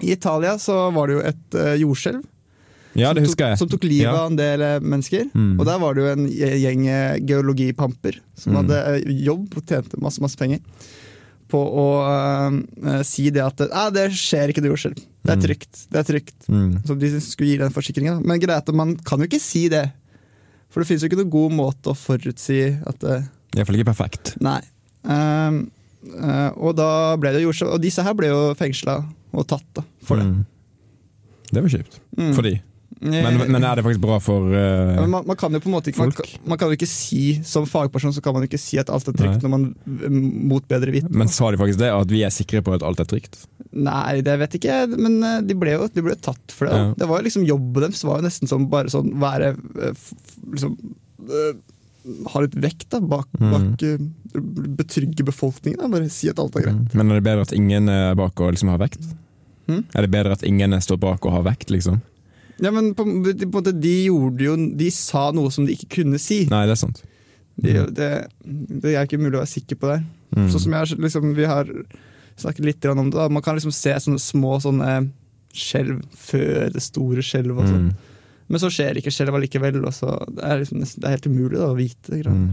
I 0.04 0.12
Italia 0.16 0.58
så 0.60 0.90
var 0.96 1.08
det 1.08 1.18
jo 1.18 1.26
et 1.32 1.58
uh, 1.60 1.74
jordskjelv. 1.80 2.24
Ja, 2.96 3.12
det 3.16 3.26
husker 3.26 3.52
jeg. 3.52 3.60
Som 3.60 3.72
tok 3.72 3.84
livet 3.88 4.12
av 4.12 4.30
en 4.30 4.38
del 4.40 4.64
uh, 4.64 4.76
mennesker. 4.84 5.30
Mm. 5.32 5.56
Og 5.60 5.66
der 5.68 5.80
var 5.82 5.96
det 5.96 6.04
jo 6.04 6.12
en 6.12 6.28
gjeng 6.36 6.86
geologipamper 7.28 8.20
som 8.36 8.54
mm. 8.54 8.60
hadde 8.62 8.84
uh, 8.84 9.18
jobb 9.30 9.56
og 9.56 9.66
tjente 9.72 10.00
masse, 10.04 10.24
masse 10.24 10.40
penger 10.40 10.64
på 11.46 11.60
å 11.62 11.84
si 13.06 13.28
det 13.30 13.44
at 13.44 13.60
ah, 13.70 13.92
det 13.94 14.08
skjer 14.18 14.50
ikke 14.50 14.64
noe 14.64 14.72
jordskjelv. 14.72 14.98
Det 14.98 15.30
er 15.30 15.38
mm. 15.38 15.44
trygt. 15.44 15.82
Det 15.94 16.00
er 16.00 16.08
trygt. 16.08 16.48
Mm. 16.50 16.72
Så 16.82 16.96
de 16.98 17.12
skulle 17.22 17.52
gi 17.52 17.60
den 17.62 17.76
forsikringen. 17.76 18.24
Men 18.26 18.42
greit, 18.42 18.72
man 18.74 18.96
kan 19.06 19.22
jo 19.22 19.28
ikke 19.30 19.40
si 19.40 19.68
det. 19.72 19.84
For 20.74 20.82
det 20.82 20.90
finnes 20.90 21.06
jo 21.06 21.08
ikke 21.08 21.22
noen 21.22 21.32
god 21.32 21.54
måte 21.56 21.94
å 21.94 21.96
forutsi 21.96 22.60
at 22.84 22.98
det 23.00 23.20
Iallfall 23.56 23.80
ikke 23.80 23.92
perfekt. 23.92 24.36
Nei. 24.44 24.60
Um, 25.06 25.66
uh, 26.18 26.52
og 26.56 26.76
da 26.80 26.90
ble 27.22 27.36
det 27.36 27.44
gjort 27.44 27.60
så, 27.60 27.68
Og 27.76 27.82
disse 27.84 28.02
her 28.02 28.16
ble 28.18 28.32
jo 28.32 28.40
fengsla 28.58 29.04
og 29.36 29.44
tatt 29.50 29.68
da, 29.78 29.84
for 30.06 30.22
det. 30.22 30.26
Mm. 30.30 30.46
Det 31.52 31.62
var 31.62 31.76
kjipt. 31.76 32.00
Mm. 32.18 32.32
For 32.34 32.48
de. 32.48 32.56
Men, 33.06 33.38
men, 33.52 33.60
er 33.60 33.78
det 33.78 33.84
faktisk 33.84 34.02
bra 34.02 34.16
for 34.24 34.48
uh, 34.50 35.02
man, 35.04 35.26
man, 35.28 35.36
kan 35.38 35.54
jo 35.54 35.60
på 35.62 35.68
en 35.68 35.74
måte 35.76 35.92
ikke, 35.92 36.06
man, 36.08 36.14
man, 36.48 36.58
kan 36.58 36.72
jo 36.72 36.78
ikke 36.78 36.88
si 36.88 37.42
Som 37.46 37.68
fagperson 37.68 38.14
så 38.16 38.24
kan 38.24 38.34
man 38.34 38.46
jo 38.46 38.48
ikke 38.48 38.62
si 38.62 38.80
at 38.82 38.90
alt 38.90 39.10
er 39.12 39.18
trygt 39.20 39.44
Nei. 39.44 39.44
når 39.44 39.52
man 39.52 39.66
mot 40.50 40.66
bedre 40.72 40.94
vitende. 40.96 41.14
Men 41.20 41.30
sa 41.30 41.52
de 41.52 41.60
faktisk 41.60 41.82
det? 41.84 41.92
At 41.92 42.14
vi 42.14 42.24
er 42.26 42.34
sikre 42.34 42.64
på 42.66 42.74
at 42.78 42.86
alt 42.88 43.04
er 43.04 43.10
trygt? 43.12 43.38
Nei, 43.76 44.24
det 44.26 44.38
vet 44.40 44.56
jeg 44.56 44.64
ikke, 44.64 44.80
men 44.96 45.20
eh, 45.28 45.42
de 45.44 45.58
ble 45.60 45.76
jo 45.76 45.90
de 45.92 46.06
ble 46.06 46.16
tatt 46.16 46.56
for 46.56 46.72
det. 46.72 46.80
Ja. 46.80 46.90
Det 47.04 47.10
var 47.12 47.20
jo 47.20 47.28
liksom 47.28 47.46
Jobben 47.46 47.84
deres 47.84 48.06
var 48.08 48.22
jo 48.22 48.28
nesten 48.30 48.50
som 48.50 48.70
bare 48.72 48.94
sånn 48.94 49.12
være 49.22 49.52
liksom, 49.60 50.78
ha 52.32 52.42
litt 52.44 52.56
vekt 52.62 52.90
da, 52.94 53.00
bak, 53.02 53.30
mm. 53.40 53.52
bak 53.52 53.86
uh, 53.86 54.08
Betrygge 54.76 55.24
befolkningen. 55.24 55.80
Da. 55.80 55.90
Bare 55.92 56.10
si 56.12 56.28
at 56.32 56.42
alt 56.42 56.58
er 56.60 56.68
greit. 56.68 56.82
Mm. 56.82 56.98
Men 57.00 57.14
er 57.14 57.22
det 57.22 57.28
bedre 57.28 57.46
at 57.48 57.54
ingen 57.56 57.92
er 57.92 58.18
bak 58.20 58.42
og 58.44 58.52
liksom 58.56 58.74
har 58.74 58.82
vekt? 58.82 59.02
Mm. 59.70 59.82
Er 59.82 60.06
det 60.06 60.12
bedre 60.14 60.36
at 60.36 60.44
ingen 60.46 60.76
står 60.84 61.00
bak 61.02 61.26
og 61.26 61.38
har 61.38 61.46
vekt, 61.48 61.72
liksom? 61.74 62.02
Ja, 62.64 62.72
men 62.72 62.94
på, 62.96 63.04
på 63.04 63.32
en 63.32 63.52
måte, 63.52 63.74
de 63.76 63.94
gjorde 64.06 64.46
jo 64.46 64.54
De 64.80 64.88
sa 64.94 65.26
noe 65.36 65.52
som 65.52 65.66
de 65.68 65.76
ikke 65.76 66.02
kunne 66.02 66.20
si. 66.22 66.46
Nei, 66.52 66.64
det 66.70 66.76
er 66.76 66.82
sant. 66.86 67.02
De, 67.56 67.72
mm. 67.72 67.94
det, 67.96 68.10
det, 68.84 68.94
er 68.94 69.06
ikke 69.08 69.20
mulig 69.22 69.38
å 69.38 69.42
være 69.42 69.54
sikker 69.54 69.80
på 69.80 69.92
det. 69.94 70.02
Mm. 70.36 70.50
Sånn 70.52 70.66
som 70.66 70.76
jeg, 70.76 71.00
liksom, 71.06 71.30
Vi 71.38 71.48
har 71.48 71.72
snakket 72.36 72.68
litt 72.68 72.90
om 72.92 73.10
det. 73.10 73.16
Da. 73.16 73.30
Man 73.32 73.44
kan 73.44 73.56
liksom 73.56 73.76
se 73.76 73.96
sånne 74.04 74.20
små 74.22 74.58
sånne 74.64 74.98
skjelv 75.56 76.04
før 76.20 76.74
det 76.76 76.84
store 76.84 77.24
skjelvet. 77.24 77.72
sånn. 77.72 77.90
Mm. 77.90 78.12
Men 78.48 78.62
så 78.62 78.70
skjer 78.74 79.00
ikke 79.00 79.14
skjelvet 79.14 79.48
likevel. 79.48 79.82
Og 79.86 79.94
så 79.96 80.14
det, 80.30 80.44
er 80.46 80.62
liksom, 80.62 80.84
det 80.86 81.10
er 81.10 81.18
helt 81.18 81.30
umulig 81.30 81.58
da, 81.58 81.70
å 81.72 81.78
vite. 81.78 82.22
Mm. 82.26 82.48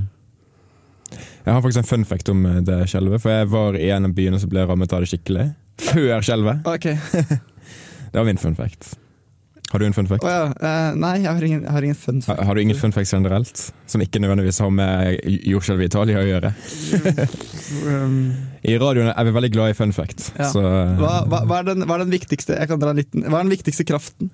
Jeg 1.12 1.52
har 1.52 1.60
faktisk 1.60 1.82
en 1.82 1.90
fun 1.90 2.08
fact 2.08 2.32
om 2.32 2.46
det 2.64 2.80
skjelvet, 2.92 3.22
for 3.22 3.34
jeg 3.34 3.52
var 3.52 3.76
i 3.78 3.90
en 3.92 4.08
av 4.08 4.16
byene 4.16 4.40
som 4.40 4.52
ble 4.52 4.64
rammet 4.68 4.94
av 4.94 5.04
det 5.04 5.12
skikkelig. 5.12 5.50
Før 5.82 6.24
skjelvet. 6.24 6.66
Okay. 6.68 6.98
Det 8.12 8.20
var 8.20 8.26
min 8.28 8.36
fun 8.36 8.52
fact. 8.52 8.90
Har 9.72 9.80
du 9.80 9.86
en 9.86 9.94
fun 9.96 10.08
fact? 10.08 10.24
Oh, 10.24 10.28
ja. 10.28 10.48
uh, 10.52 10.96
nei, 11.00 11.14
jeg 11.22 11.32
har 11.32 11.44
ingen, 11.46 11.62
jeg 11.64 11.72
har 11.72 11.84
ingen 11.86 11.96
fun 11.96 12.18
fact. 12.20 12.42
har 12.44 12.54
du 12.54 12.60
ingen 12.60 12.76
fun 12.76 12.92
facts 12.92 13.14
generelt, 13.14 13.62
som 13.88 14.02
ikke 14.04 14.20
nødvendigvis 14.20 14.58
har 14.60 14.68
med 14.68 15.16
jordskjelvet 15.48 15.86
i 15.86 15.88
Italia 15.88 16.20
å 16.20 16.26
gjøre? 16.28 16.50
Um, 17.88 18.18
I 18.68 18.76
radioen 18.76 19.08
er 19.14 19.24
vi 19.24 19.32
veldig 19.32 19.52
glad 19.54 19.72
i 19.72 19.78
fun 19.78 19.96
fact. 19.96 20.28
Ja. 20.36 20.50
Så, 20.52 20.60
hva, 20.60 21.14
hva, 21.24 21.40
hva, 21.48 21.62
er 21.62 21.70
den, 21.70 21.86
hva 21.88 21.96
er 21.96 22.04
den 22.04 22.12
viktigste 22.12 22.58
Jeg 22.58 22.68
kan 22.68 22.82
dra 22.82 22.92
en 22.92 23.00
liten 23.00 23.24
Hva 23.24 23.40
er 23.40 23.48
den 23.48 23.54
viktigste 23.54 23.88
kraften? 23.88 24.28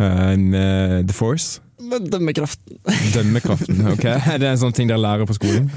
Eh, 0.00 0.36
med 0.40 1.06
The 1.08 1.14
Force. 1.16 1.60
Dømmekraften. 1.80 2.76
Dømmekraften. 3.14 3.78
ok? 3.94 4.02
Det 4.04 4.44
er 4.44 4.50
en 4.52 4.58
sånn 4.60 4.74
ting 4.76 4.90
dere 4.90 5.00
lærer 5.00 5.26
på 5.26 5.34
skolen. 5.38 5.70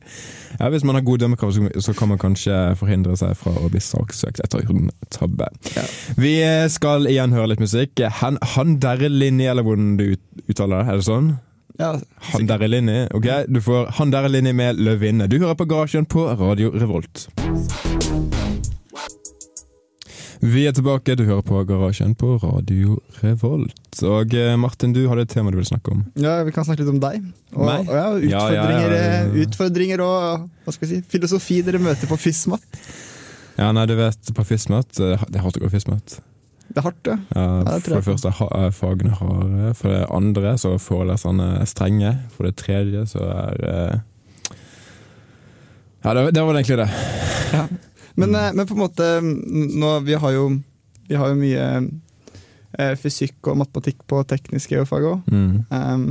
ja, 0.60 0.68
Hvis 0.70 0.84
man 0.84 0.98
har 0.98 1.04
god 1.06 1.22
dømmekraft, 1.24 1.56
så- 1.56 1.80
så 1.86 1.94
kan 1.96 2.10
man 2.12 2.18
kanskje 2.20 2.58
forhindre 2.76 3.16
seg 3.16 3.32
fra 3.40 3.54
å 3.56 3.70
bli 3.72 3.80
saksøkt 3.80 4.42
etter 4.44 4.68
en 4.68 4.90
tabbe. 5.10 5.48
Ja. 5.74 5.86
Vi 6.20 6.34
skal 6.76 7.08
igjen 7.10 7.32
høre 7.34 7.48
litt 7.54 7.64
musikk. 7.64 8.04
Han, 8.20 8.36
han 8.54 8.76
derre 8.84 9.08
Linni, 9.10 9.48
eller 9.48 9.64
hvordan 9.66 9.96
du 9.96 10.06
uttaler 10.46 10.82
det? 10.84 10.92
Er 10.92 11.00
det 11.00 11.08
sånn? 11.08 11.32
Ja, 11.80 11.90
Han 12.32 12.46
derre 12.48 12.68
Linni. 12.72 13.02
Ok, 13.12 13.26
du 13.52 13.58
får 13.60 13.90
Han 13.98 14.12
derre 14.14 14.30
Linni 14.32 14.52
med 14.56 14.78
Løvinne. 14.80 15.26
Du 15.28 15.38
hører 15.40 15.56
på 15.58 15.66
Garasjen 15.68 16.06
på 16.08 16.28
Radio 16.40 16.70
Revolt. 16.76 17.26
Vi 20.40 20.66
er 20.68 20.72
tilbake, 20.76 21.14
du 21.16 21.24
hører 21.24 21.42
på 21.46 21.62
Garasjen 21.64 22.12
på 22.18 22.34
Radio 22.42 22.98
Revolt. 23.22 24.00
Og 24.04 24.34
eh, 24.36 24.52
Martin, 24.60 24.92
du 24.92 25.06
hadde 25.08 25.24
et 25.24 25.32
tema 25.32 25.50
du 25.52 25.56
ville 25.56 25.68
snakke 25.68 25.94
om. 25.94 26.02
ja, 26.20 26.42
vi 26.44 26.52
kan 26.52 26.66
snakke 26.66 26.84
litt 26.84 26.92
om 26.92 27.00
deg. 27.00 27.24
Og, 27.54 27.64
og 27.64 27.88
ja, 27.96 28.04
utfordringer, 28.12 28.92
ja, 28.92 29.00
ja. 29.00 29.22
eh, 29.24 29.38
utfordringer 29.46 30.02
og 30.04 30.46
hva 30.66 30.74
skal 30.74 30.88
jeg 30.90 31.00
si, 31.00 31.10
filosofi 31.14 31.62
dere 31.64 31.80
møter 31.80 32.10
på 32.10 32.18
FISMAT. 32.20 32.80
Ja, 33.56 33.70
nei, 33.72 33.86
du 33.88 33.94
vet, 33.96 34.32
på 34.36 34.44
FISMAT 34.44 35.00
eh, 35.00 35.24
Det 35.30 35.40
er 35.40 35.46
hardt 35.46 35.56
å 35.56 35.64
gå 35.64 35.72
FISMAT. 35.72 36.18
Det 36.66 36.82
er 36.82 36.84
hardt, 36.84 37.08
ja. 37.08 37.16
Ja, 37.32 37.78
for 37.78 37.94
det 37.94 38.04
første 38.04 38.34
er 38.34 38.52
er 38.66 38.76
fagene 38.76 39.16
harde. 39.16 39.72
For 39.78 39.94
det 39.94 40.02
andre 40.12 40.56
så 40.60 40.74
er 40.76 40.82
foreleserne 40.82 41.48
strenge. 41.70 42.12
For 42.36 42.50
det 42.50 42.58
tredje 42.60 43.06
så 43.14 43.22
er 43.24 44.02
Ja, 46.04 46.12
det, 46.12 46.34
det 46.36 46.42
var 46.44 46.58
egentlig 46.58 46.82
det. 46.84 46.90
Ja. 47.56 47.64
Men, 48.16 48.32
mm. 48.32 48.56
men 48.56 48.66
på 48.68 48.76
en 48.76 48.80
måte 48.80 49.06
nå, 49.22 49.92
Vi 50.06 50.16
har 50.16 50.34
jo, 50.36 50.48
vi 51.08 51.18
har 51.20 51.32
jo 51.32 51.38
mye 51.38 51.64
eh, 52.78 52.94
fysikk 53.00 53.52
og 53.52 53.60
matematikk 53.62 54.04
på 54.08 54.22
teknisk 54.28 54.72
geofag 54.72 55.08
òg. 55.12 55.32
Mm. 55.32 55.64
Um, 55.70 56.06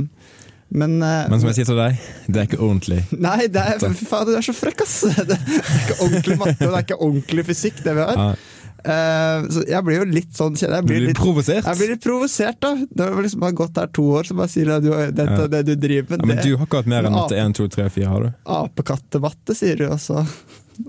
men, 0.68 0.96
eh, 1.02 1.28
Men 1.30 1.40
som 1.40 1.50
jeg 1.50 1.60
sier 1.60 1.70
til 1.70 1.78
deg, 1.78 2.02
det 2.26 2.42
er 2.42 2.48
ikke 2.48 2.62
ordentlig. 2.62 3.00
Nei, 3.14 3.46
det 3.52 3.62
er, 3.62 3.78
faen, 3.78 4.26
du 4.26 4.34
er 4.34 4.46
så 4.46 4.54
frekk, 4.56 4.82
ass! 4.82 4.98
Det 5.30 5.38
er 5.38 5.80
ikke 5.84 5.98
ordentlig 6.00 6.38
matte, 6.40 6.58
og 6.66 6.72
det 6.72 6.76
er 6.76 6.86
ikke 6.88 7.02
ordentlig 7.06 7.44
fysikk, 7.52 7.82
det 7.86 7.96
vi 7.98 8.06
har. 8.10 8.22
Ja, 8.22 8.52
Uh, 8.86 9.42
så 9.50 9.64
jeg 9.66 9.82
blir 9.82 9.96
jo 9.98 10.04
litt 10.06 10.36
sånn 10.36 10.54
jeg 10.54 10.70
du 10.70 10.86
blir 10.86 11.00
litt, 11.08 11.18
provosert. 11.18 11.64
jeg 11.66 11.78
blir 11.80 11.88
litt 11.90 12.02
provosert, 12.04 12.58
da. 12.62 12.68
Når 12.76 13.08
jeg 13.08 13.24
liksom 13.26 13.42
har 13.42 13.54
gått 13.58 13.80
her 13.80 13.88
to 13.98 14.04
år, 14.14 14.28
så 14.28 14.36
bare 14.38 14.52
sier 14.52 14.70
jeg 14.70 14.76
at 14.76 14.84
du, 14.84 14.90
dette, 15.16 15.38
Ja. 15.40 15.46
det 15.50 15.62
du 15.66 15.72
driver 15.74 16.12
med, 16.12 16.20
Ja, 16.20 16.28
men 16.30 16.36
det 16.36 16.44
du 16.44 16.52
har 16.54 16.68
ikke 16.68 16.82
hatt 16.84 16.90
mer 16.92 17.08
enn 17.08 17.16
matte 17.16 17.40
1, 17.40 17.56
2, 17.58 17.66
3, 17.74 17.88
4, 17.96 18.06
har 18.12 18.26
du? 18.28 18.28
apekattematte, 18.58 19.56
sier 19.58 19.80
du, 19.80 19.88
og 19.88 19.98
så, 19.98 20.22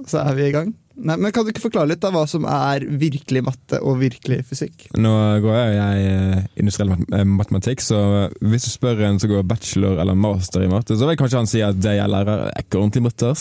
så 0.05 0.21
er 0.21 0.37
vi 0.37 0.45
i 0.45 0.53
gang. 0.53 0.75
Nei, 0.97 1.13
men 1.21 1.31
Kan 1.31 1.45
du 1.45 1.51
ikke 1.51 1.61
forklare 1.67 1.91
litt 1.91 2.03
av 2.07 2.15
hva 2.15 2.23
som 2.27 2.45
er 2.49 2.81
virkelig 2.97 3.43
matte 3.45 3.77
og 3.85 3.99
virkelig 4.01 4.39
fysikk? 4.49 4.87
Nå 4.97 5.11
går 5.43 5.53
jeg 5.59 5.75
jeg 5.77 6.07
eh, 6.09 6.47
industriell 6.63 6.89
mat- 6.89 7.13
eh, 7.13 7.23
matematikk, 7.23 7.83
så 7.85 7.99
hvis 8.41 8.65
du 8.65 8.71
spør 8.73 9.03
en 9.05 9.19
som 9.21 9.29
går 9.29 9.45
bachelor 9.45 9.99
eller 10.01 10.17
master 10.17 10.65
i 10.65 10.71
matte, 10.71 10.97
så 10.97 11.05
vil 11.07 11.19
kanskje 11.19 11.37
han 11.43 11.47
si 11.51 11.61
at 11.61 11.77
det 11.79 11.97
jeg 11.99 12.09
lærer 12.09 12.47
er 12.49 12.63
ikke 12.63 12.79
ordentlig 12.81 13.03
matte. 13.11 13.33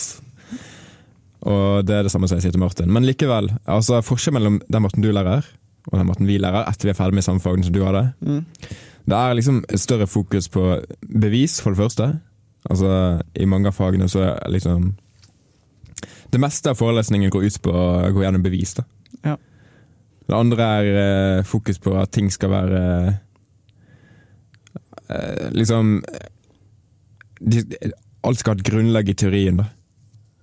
Og 1.46 1.84
det 1.86 1.94
er 1.94 2.02
det 2.06 2.10
samme 2.12 2.28
som 2.28 2.36
jeg 2.38 2.46
sier 2.46 2.54
til 2.56 2.62
Martin. 2.62 2.90
Men 2.92 3.06
likevel, 3.06 3.48
altså 3.70 4.00
forskjellen 4.04 4.36
mellom 4.40 4.60
den 4.66 4.82
matten 4.82 5.04
du 5.04 5.10
lærer, 5.14 5.46
og 5.92 5.98
den 6.00 6.08
matten 6.08 6.26
vi 6.28 6.38
lærer 6.42 6.66
etter 6.66 6.88
vi 6.88 6.92
er 6.92 6.98
ferdig 6.98 7.14
med 7.20 7.24
samme 7.26 7.40
fagene 7.44 7.64
som 7.68 7.72
du 7.76 7.84
hadde, 7.86 8.04
Mm. 8.20 8.44
det 9.06 9.16
er 9.16 9.34
liksom 9.38 9.64
et 9.68 9.80
større 9.80 10.06
fokus 10.10 10.48
på 10.50 10.82
bevis, 11.06 11.60
for 11.62 11.70
det 11.70 11.78
første. 11.78 12.20
Altså, 12.68 13.22
I 13.38 13.44
mange 13.46 13.68
av 13.70 13.74
fagene 13.78 14.08
så 14.10 14.24
er 14.34 14.50
liksom 14.50 14.96
Det 16.32 16.40
meste 16.42 16.72
av 16.72 16.78
forelesningen 16.78 17.30
går 17.32 17.46
ut 17.46 17.60
på 17.62 17.72
å 17.72 17.86
gå 18.14 18.24
gjennom 18.24 18.42
bevis. 18.44 18.74
da. 18.78 18.84
Ja. 19.22 19.36
Det 20.26 20.34
andre 20.34 20.66
er 20.80 20.88
uh, 21.38 21.44
fokus 21.46 21.78
på 21.78 21.94
at 22.00 22.10
ting 22.14 22.32
skal 22.34 22.50
være 22.50 22.80
uh, 25.06 25.48
Liksom 25.54 26.00
de, 27.38 27.62
Alt 28.26 28.40
skal 28.40 28.56
ha 28.56 28.58
et 28.58 28.66
grunnlag 28.66 29.08
i 29.08 29.14
teorien, 29.14 29.60
da. 29.60 29.68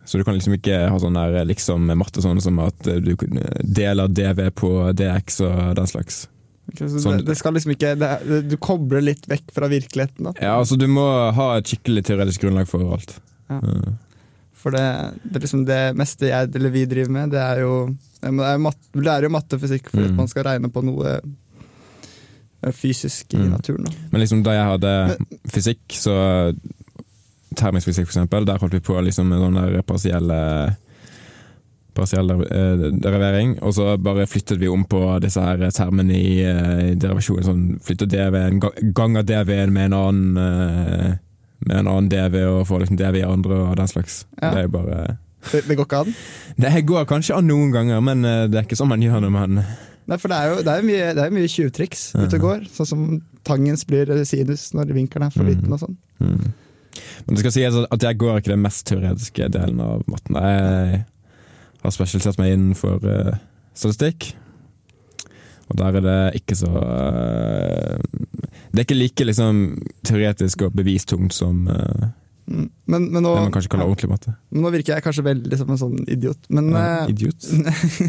Så 0.05 0.19
du 0.19 0.23
kan 0.27 0.35
liksom 0.35 0.55
ikke 0.55 0.77
ha 0.91 0.99
sånn 0.99 1.15
der 1.15 1.35
eh, 1.39 1.45
liksom 1.47 1.87
matte 1.99 2.21
sånn 2.23 2.41
som 2.43 2.57
at 2.59 2.79
du 2.83 3.13
deler 3.63 4.11
DV 4.11 4.41
på 4.55 4.71
DX 4.99 5.39
og 5.47 5.59
den 5.79 5.87
slags. 5.87 6.25
Okay, 6.71 6.87
så 6.87 6.99
Sånn- 7.03 7.21
det, 7.21 7.27
det 7.27 7.37
skal 7.39 7.55
liksom 7.55 7.73
ikke 7.75 7.93
det, 7.99 8.09
Du 8.47 8.55
kobler 8.61 9.03
litt 9.03 9.27
vekk 9.31 9.51
fra 9.55 9.67
virkeligheten, 9.71 10.29
da. 10.29 10.33
Ja, 10.39 10.57
altså 10.59 10.77
Du 10.79 10.87
må 10.91 11.05
ha 11.35 11.47
et 11.57 11.71
skikkelig 11.71 12.05
teoretisk 12.07 12.43
grunnlag 12.45 12.71
for 12.71 12.95
alt. 12.95 13.15
Ja. 13.51 13.59
Ja. 13.59 13.95
For 14.63 14.71
det, 14.71 14.83
det, 15.27 15.41
liksom 15.43 15.65
det 15.67 15.81
meste 15.99 16.29
jeg 16.29 16.53
eller 16.55 16.71
vi 16.71 16.85
driver 16.87 17.11
med, 17.11 17.33
det 17.35 17.41
er 17.43 17.59
jo 17.65 17.73
det 18.23 18.31
mat- 18.63 18.93
lærer 18.95 19.27
jo 19.27 19.33
matte 19.35 19.57
og 19.57 19.61
fysikk 19.65 19.89
fordi 19.91 20.05
Mm. 20.13 20.15
man 20.21 20.29
skal 20.31 20.45
regne 20.47 20.69
på 20.71 20.83
noe 20.87 21.17
eh, 22.63 22.71
fysisk 22.71 23.33
i 23.35 23.41
Mm. 23.43 23.49
naturen. 23.51 23.83
Da. 23.83 23.91
Men 24.11 24.21
liksom 24.21 24.43
da 24.43 24.51
jeg 24.55 24.69
hadde 24.71 25.17
fysikk, 25.51 25.81
så 25.91 26.15
termisk 27.55 27.87
fysikk 27.91 28.07
for 28.07 28.13
eksempel, 28.15 28.45
der 28.47 28.57
holdt 28.57 28.73
vi 28.73 28.79
på 28.79 28.95
liksom 29.03 29.27
med 29.29 29.39
sånn 29.43 29.59
der 29.59 29.81
partielle 29.83 30.77
partiell 31.93 32.31
eh, 32.31 32.87
derivering, 33.03 33.57
og 33.61 33.73
så 33.75 33.97
bare 34.01 34.25
flyttet 34.25 34.57
vi 34.57 34.67
om 34.67 34.83
på 34.89 35.19
disse 35.21 35.39
her 35.43 35.57
termene 35.69 36.15
i 36.15 36.39
i 36.41 36.95
derivasjonen. 36.95 37.43
Sånn, 37.45 37.79
flyttet 37.85 38.09
DV-en, 38.09 38.59
ga- 38.63 38.93
ganger 38.97 39.21
DV-en 39.23 39.73
med 39.75 39.91
en 39.91 39.93
annen 39.99 40.37
eh, 40.37 41.13
med 41.67 41.77
en 41.79 41.87
annen 41.91 42.09
DV 42.11 42.35
og 42.49 42.67
få 42.69 42.79
liksom 42.81 42.97
DV 42.99 43.19
i 43.21 43.25
andre 43.27 43.59
og 43.69 43.77
den 43.79 43.87
slags. 43.91 44.23
Ja. 44.41 44.49
Det 44.53 44.63
er 44.63 44.67
jo 44.67 44.73
bare 44.77 44.99
Det, 45.51 45.63
det 45.67 45.75
går 45.77 45.85
ikke 45.89 46.01
an. 46.05 46.13
Det 46.63 46.85
går 46.87 47.05
kanskje 47.09 47.35
an 47.35 47.47
noen 47.49 47.71
ganger, 47.75 47.99
men 48.03 48.23
eh, 48.25 48.45
det 48.47 48.59
er 48.61 48.67
ikke 48.67 48.79
sånn 48.79 48.91
man 48.93 49.03
gjør 49.03 49.23
når 49.25 49.33
man 49.35 49.63
Nei, 50.03 50.17
for 50.19 50.27
det 50.27 50.35
er 50.35 50.49
jo, 50.51 50.55
det 50.67 50.71
er 50.73 50.81
mye, 50.83 51.03
det 51.15 51.23
er 51.23 51.31
mye 51.31 51.47
tjuvtriks 51.47 52.01
ute 52.17 52.35
og 52.35 52.41
går. 52.43 52.63
Sånn 52.75 52.87
som 52.89 53.03
tangens 53.47 53.85
blir 53.87 54.09
sinus 54.27 54.65
når 54.75 54.89
vinkelen 54.97 55.29
er 55.29 55.31
for 55.31 55.45
Mm. 55.47 55.51
liten 55.53 55.71
og 55.71 55.79
sånn. 55.79 55.93
Mm. 56.19 56.49
Men 57.23 57.37
det 57.37 57.39
skal 57.39 57.53
sies 57.55 57.77
at 57.87 58.03
jeg 58.03 58.17
går 58.19 58.41
ikke 58.41 58.51
den 58.51 58.65
mest 58.65 58.83
teoretiske 58.89 59.47
delen 59.55 59.79
av 59.79 60.03
matten. 60.11 60.35
Jeg 60.35 61.05
har 61.85 61.95
spesialisert 61.95 62.37
meg 62.41 62.51
innenfor 62.57 62.99
uh, 63.07 63.31
statistikk. 63.79 64.33
Og 65.71 65.79
der 65.79 65.95
er 66.01 66.03
det 66.03 66.41
ikke 66.41 66.55
så 66.59 66.69
eh, 66.83 67.95
Det 68.73 68.81
er 68.81 68.87
ikke 68.87 68.97
like 68.97 69.25
liksom, 69.29 69.63
teoretisk 70.03 70.65
og 70.67 70.75
bevistungt 70.75 71.33
som 71.37 71.67
Mm. 72.43 72.65
Men, 72.91 73.05
men, 73.07 73.23
nå, 73.23 73.29
det 73.37 73.43
man 73.45 73.53
kanskje 73.55 73.69
kaller 73.71 73.87
ordentlig 73.87 74.09
matte. 74.11 74.33
nå 74.51 74.71
virker 74.73 74.97
jeg 74.97 75.03
kanskje 75.05 75.23
veldig 75.23 75.59
som 75.61 75.69
en 75.71 75.79
sånn 75.79 75.99
idiot. 76.11 76.41
Men, 76.51 76.71
Ja, 76.75 76.81
eh, 77.05 77.13
idiot. 77.13 77.45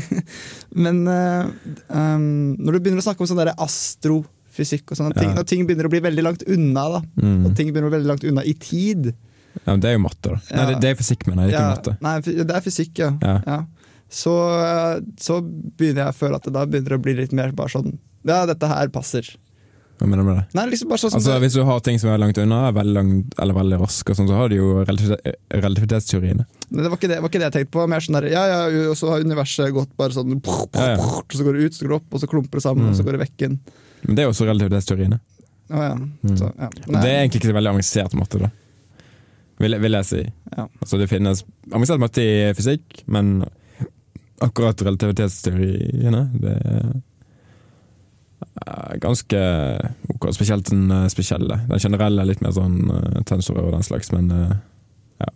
men 0.85 1.05
uh, 1.07 1.47
um, 1.89 2.57
når 2.59 2.73
du 2.73 2.81
begynner 2.81 3.03
å 3.03 3.07
snakke 3.07 3.23
om 3.23 3.31
sånn 3.31 3.39
der 3.45 3.53
astrofysikk 3.55 4.91
og 4.91 4.99
sånne 4.99 5.15
ting, 5.15 5.31
Ja. 5.31 5.39
og 5.39 5.47
ting 5.47 5.63
begynner 5.69 5.87
å 5.87 5.93
bli 5.95 6.03
veldig 6.03 6.25
langt 6.27 6.43
unna, 6.51 6.85
da, 6.97 7.01
Mm. 7.23 7.47
og 7.47 7.55
ting 7.55 7.71
begynner 7.71 7.87
å 7.87 7.93
bli 7.95 7.99
veldig 8.01 8.11
langt 8.11 8.27
unna 8.27 8.43
i 8.43 8.55
tid 8.59 9.13
Ja, 9.55 9.71
men 9.71 9.81
det 9.85 9.93
er 9.93 9.95
jo 9.95 10.03
matte, 10.03 10.35
da. 10.35 10.41
Nei, 10.51 10.67
det, 10.73 10.81
det 10.83 10.91
er 10.91 10.97
fysikk, 10.99 11.27
mener 11.31 11.47
jeg. 11.47 11.55
Ikke 11.55 11.63
Ja, 11.63 11.75
matte. 11.77 11.97
Nei, 12.03 12.15
det 12.51 12.57
er 12.59 12.65
fysikk, 12.65 12.99
ja. 12.99 13.13
Ja. 13.23 13.37
ja. 13.47 13.61
Så, 14.11 14.33
så 15.23 15.39
begynner 15.47 16.09
jeg 16.09 16.11
å 16.11 16.19
føle 16.19 16.41
at 16.43 16.49
det 16.49 16.53
da 16.59 16.67
begynner 16.67 16.99
å 16.99 17.03
bli 17.03 17.15
litt 17.23 17.33
mer 17.33 17.55
bare 17.55 17.71
sånn 17.71 17.95
Ja, 18.27 18.43
dette 18.51 18.67
her 18.67 18.91
passer. 18.91 19.31
Hva 19.99 20.09
mener 20.11 20.25
du 20.25 20.27
med 20.27 20.37
det? 20.41 20.45
Nei, 20.59 20.65
liksom 20.73 20.89
bare 20.91 20.99
sånn 21.05 21.15
Altså, 21.15 21.37
Hvis 21.45 21.55
du 21.55 21.61
har 21.69 21.81
ting 21.87 21.99
som 22.03 22.11
er 22.11 22.19
langt 22.19 22.39
unna, 22.43 22.73
veldig 22.75 22.95
langt, 22.97 23.37
eller 23.39 23.55
veldig 23.55 23.79
raske, 23.85 24.17
sånn, 24.19 24.27
så 24.27 24.35
har 24.41 24.49
du 24.51 24.57
jo 24.57 24.71
relativitetsteoriene. 25.55 26.47
Det 26.71 26.89
var 26.91 26.97
ikke 26.99 27.11
det, 27.13 27.19
var 27.23 27.31
ikke 27.31 27.43
det 27.43 27.47
jeg 27.49 27.55
tenkte 27.59 27.75
på. 27.77 27.85
Mer 27.93 28.03
sånn 28.03 28.19
der, 28.19 28.27
ja, 28.33 28.43
ja, 28.51 28.59
og 28.91 28.97
så 28.99 29.13
har 29.13 29.23
universet 29.25 29.71
gått 29.77 29.93
bare 30.01 30.17
sånn 30.17 30.35
Ja, 30.75 30.89
ja. 30.97 30.99
Og 30.99 31.37
så 31.39 31.47
går 31.47 31.59
det 31.61 31.69
ut, 31.71 31.77
så 31.79 31.87
går 31.87 31.95
det 31.95 31.99
opp, 32.01 32.09
og 32.19 32.25
så 32.25 32.31
klumper 32.31 32.59
det 32.59 32.65
sammen, 32.67 32.85
Mm. 32.85 32.91
og 32.91 32.97
så 32.99 33.07
går 33.07 33.13
det 33.19 33.23
vekk 33.29 33.47
inn. 33.47 33.57
Men 34.05 34.17
det 34.17 34.23
er 34.25 34.27
jo 34.29 34.33
også 34.35 34.49
relativitetsteoriene. 34.51 35.21
Å 35.71 35.83
ja. 35.87 35.95
Mm. 35.95 36.37
Så, 36.37 36.51
ja. 36.59 36.69
Det 36.85 37.09
er 37.09 37.21
egentlig 37.23 37.41
ikke 37.41 37.53
så 37.55 37.59
veldig 37.61 37.73
avansert 37.73 38.15
matte, 38.19 38.39
da. 38.43 38.51
Vil, 39.63 39.79
vil 39.81 39.93
jeg 40.01 40.05
si. 40.11 40.23
Ja. 40.57 40.67
Altså 40.83 40.99
Det 40.99 41.09
finnes 41.09 41.45
avansert 41.73 42.01
matte 42.03 42.21
i 42.27 42.53
fysikk, 42.59 43.05
men 43.07 43.45
akkurat 44.43 44.83
relativitetsteoriene 44.83 46.25
det 46.43 46.57
er 46.59 46.89
ganske 49.03 49.39
ok. 50.15 50.29
Spesielt 50.37 50.71
den 50.71 50.91
eh, 50.91 51.07
spesielle. 51.13 51.61
Den 51.69 51.81
generelle 51.83 52.23
er 52.23 52.29
litt 52.31 52.43
mer 52.45 52.53
sånn 52.55 52.77
uh, 52.91 53.23
tensorer 53.27 53.67
og 53.67 53.73
den 53.75 53.83
slags, 53.87 54.13
men 54.15 54.31
uh, 54.31 54.55
ja. 55.21 55.31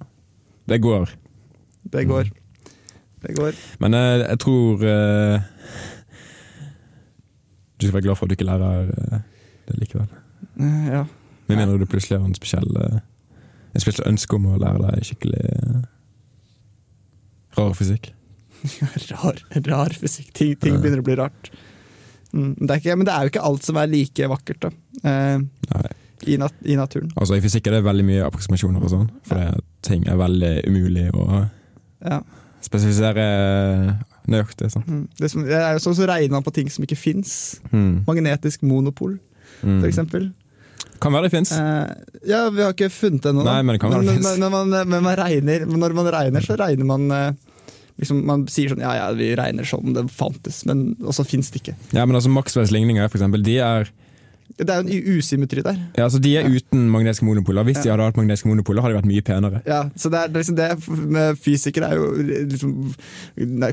Det 0.70 0.78
går. 0.84 1.10
Det 1.92 2.04
går. 2.08 2.30
Det 3.24 3.34
går. 3.36 3.58
Men 3.82 3.94
uh, 3.98 4.22
jeg 4.22 4.38
tror 4.44 4.84
uh, 4.86 5.40
Du 7.78 7.86
skal 7.86 7.94
være 7.98 8.06
glad 8.06 8.16
for 8.18 8.26
at 8.26 8.30
du 8.30 8.36
ikke 8.36 8.46
lærer 8.48 8.88
eh, 8.94 9.20
det 9.68 9.78
likevel. 9.82 10.08
Eh, 10.60 10.86
Ja. 10.94 11.04
Med 11.48 11.56
mindre 11.56 11.78
du 11.80 11.86
plutselig 11.88 12.18
har 12.18 12.26
en 12.26 12.34
spesiell 12.36 12.66
En 12.76 13.80
spesiell 13.80 14.08
ønske 14.10 14.36
om 14.36 14.46
å 14.50 14.58
lære 14.60 14.82
deg 14.82 15.06
skikkelig 15.06 15.44
eh, 15.54 15.78
rar 17.56 17.72
fysikk. 17.78 18.10
rar, 19.12 19.38
rar 19.66 19.94
fysikk. 19.96 20.32
Ting, 20.34 20.56
ting 20.60 20.76
begynner 20.82 21.00
å 21.02 21.06
bli 21.06 21.16
rart. 21.18 21.50
Mm, 22.32 22.50
det 22.60 22.76
ikke, 22.82 22.96
men 23.00 23.06
det 23.08 23.14
er 23.14 23.24
jo 23.24 23.30
ikke 23.32 23.44
alt 23.48 23.64
som 23.64 23.76
er 23.80 23.86
like 23.88 24.28
vakkert 24.28 24.60
da, 24.66 24.70
eh, 25.04 25.38
i, 26.28 26.36
nat 26.36 26.54
i 26.68 26.74
naturen. 26.76 27.10
Altså, 27.16 27.36
I 27.38 27.40
fysikk 27.44 27.66
er 27.70 27.78
det 27.78 27.84
veldig 27.86 28.04
mye 28.04 28.26
approksimasjoner 28.26 28.82
og 28.84 28.90
sånn, 28.92 29.06
for 29.28 29.40
ja. 29.40 29.52
ting 29.86 30.04
er 30.10 30.18
veldig 30.20 30.52
umulig 30.68 31.06
å 31.14 31.46
Ja. 32.04 32.20
spesifisere 32.60 33.24
nøyaktig. 34.28 34.68
Sånn. 34.74 34.84
Mm. 34.86 35.04
Det, 35.18 35.30
som, 35.32 35.44
det 35.46 35.56
er 35.56 35.72
jo 35.76 35.82
sånn 35.86 35.96
så 35.96 36.08
regner 36.10 36.36
man 36.36 36.44
på 36.46 36.52
ting 36.58 36.68
som 36.70 36.84
ikke 36.84 36.98
fins. 37.00 37.32
Mm. 37.72 38.04
Magnetisk 38.08 38.62
monopol, 38.68 39.18
Mm. 39.62 39.80
for 39.80 39.88
eksempel. 39.88 40.28
Kan 41.00 41.12
være 41.14 41.26
det 41.26 41.32
fins. 41.32 41.50
Eh, 41.52 41.88
ja, 42.28 42.44
vi 42.50 42.62
har 42.62 42.72
ikke 42.74 42.90
funnet 42.90 43.22
det 43.22 43.30
ennå. 43.32 43.42
Men 43.46 43.72
det 43.74 43.80
kan 43.80 43.90
være 43.90 44.04
men, 44.04 44.70
men, 44.70 44.88
men 44.90 45.02
man 45.02 45.16
regner, 45.18 45.64
når 45.66 45.94
man 45.96 46.10
regner, 46.12 46.40
så 46.44 46.56
regner 46.58 46.86
man 46.86 47.10
eh, 47.10 47.32
liksom, 47.98 48.24
Man 48.26 48.46
sier 48.50 48.70
sånn 48.72 48.80
ja 48.84 48.94
ja, 48.96 49.06
vi 49.18 49.32
regner 49.38 49.64
sånn, 49.68 49.94
det 49.96 50.06
fantes, 50.14 50.64
men 50.68 50.96
så 51.12 51.24
fins 51.26 51.50
det 51.50 51.62
ikke. 51.62 51.76
Ja, 51.92 52.04
men 52.06 52.16
altså 52.18 52.30
Maxwells 52.32 52.70
ligninger, 52.74 53.08
for 53.08 53.18
eksempel, 53.20 53.42
de 53.46 53.56
er, 53.62 53.90
Det 54.58 54.70
er 54.72 54.80
en 54.80 54.88
usymmetri 55.18 55.62
der. 55.62 55.76
ja, 55.98 56.06
altså, 56.08 56.18
de 56.24 56.32
er 56.40 56.48
uten 56.48 56.86
magnetiske 56.90 57.26
monopoler. 57.28 57.66
Hvis 57.68 57.82
de 57.84 57.90
hadde 57.92 58.06
hatt 58.08 58.16
magnetiske 58.16 58.48
monopoler, 58.48 58.82
hadde 58.82 58.94
de 58.96 59.00
vært 59.02 59.10
mye 59.12 59.22
penere. 59.26 59.60
Ja, 59.68 59.82
så 59.94 60.10
det 60.10 60.18
er, 60.24 60.28
det 60.32 60.40
liksom 60.42 60.56
det 60.56 60.68
med 61.18 61.38
Fysikere 61.38 61.90
er 61.92 62.00
jo 62.00 62.06
liksom 62.48 62.72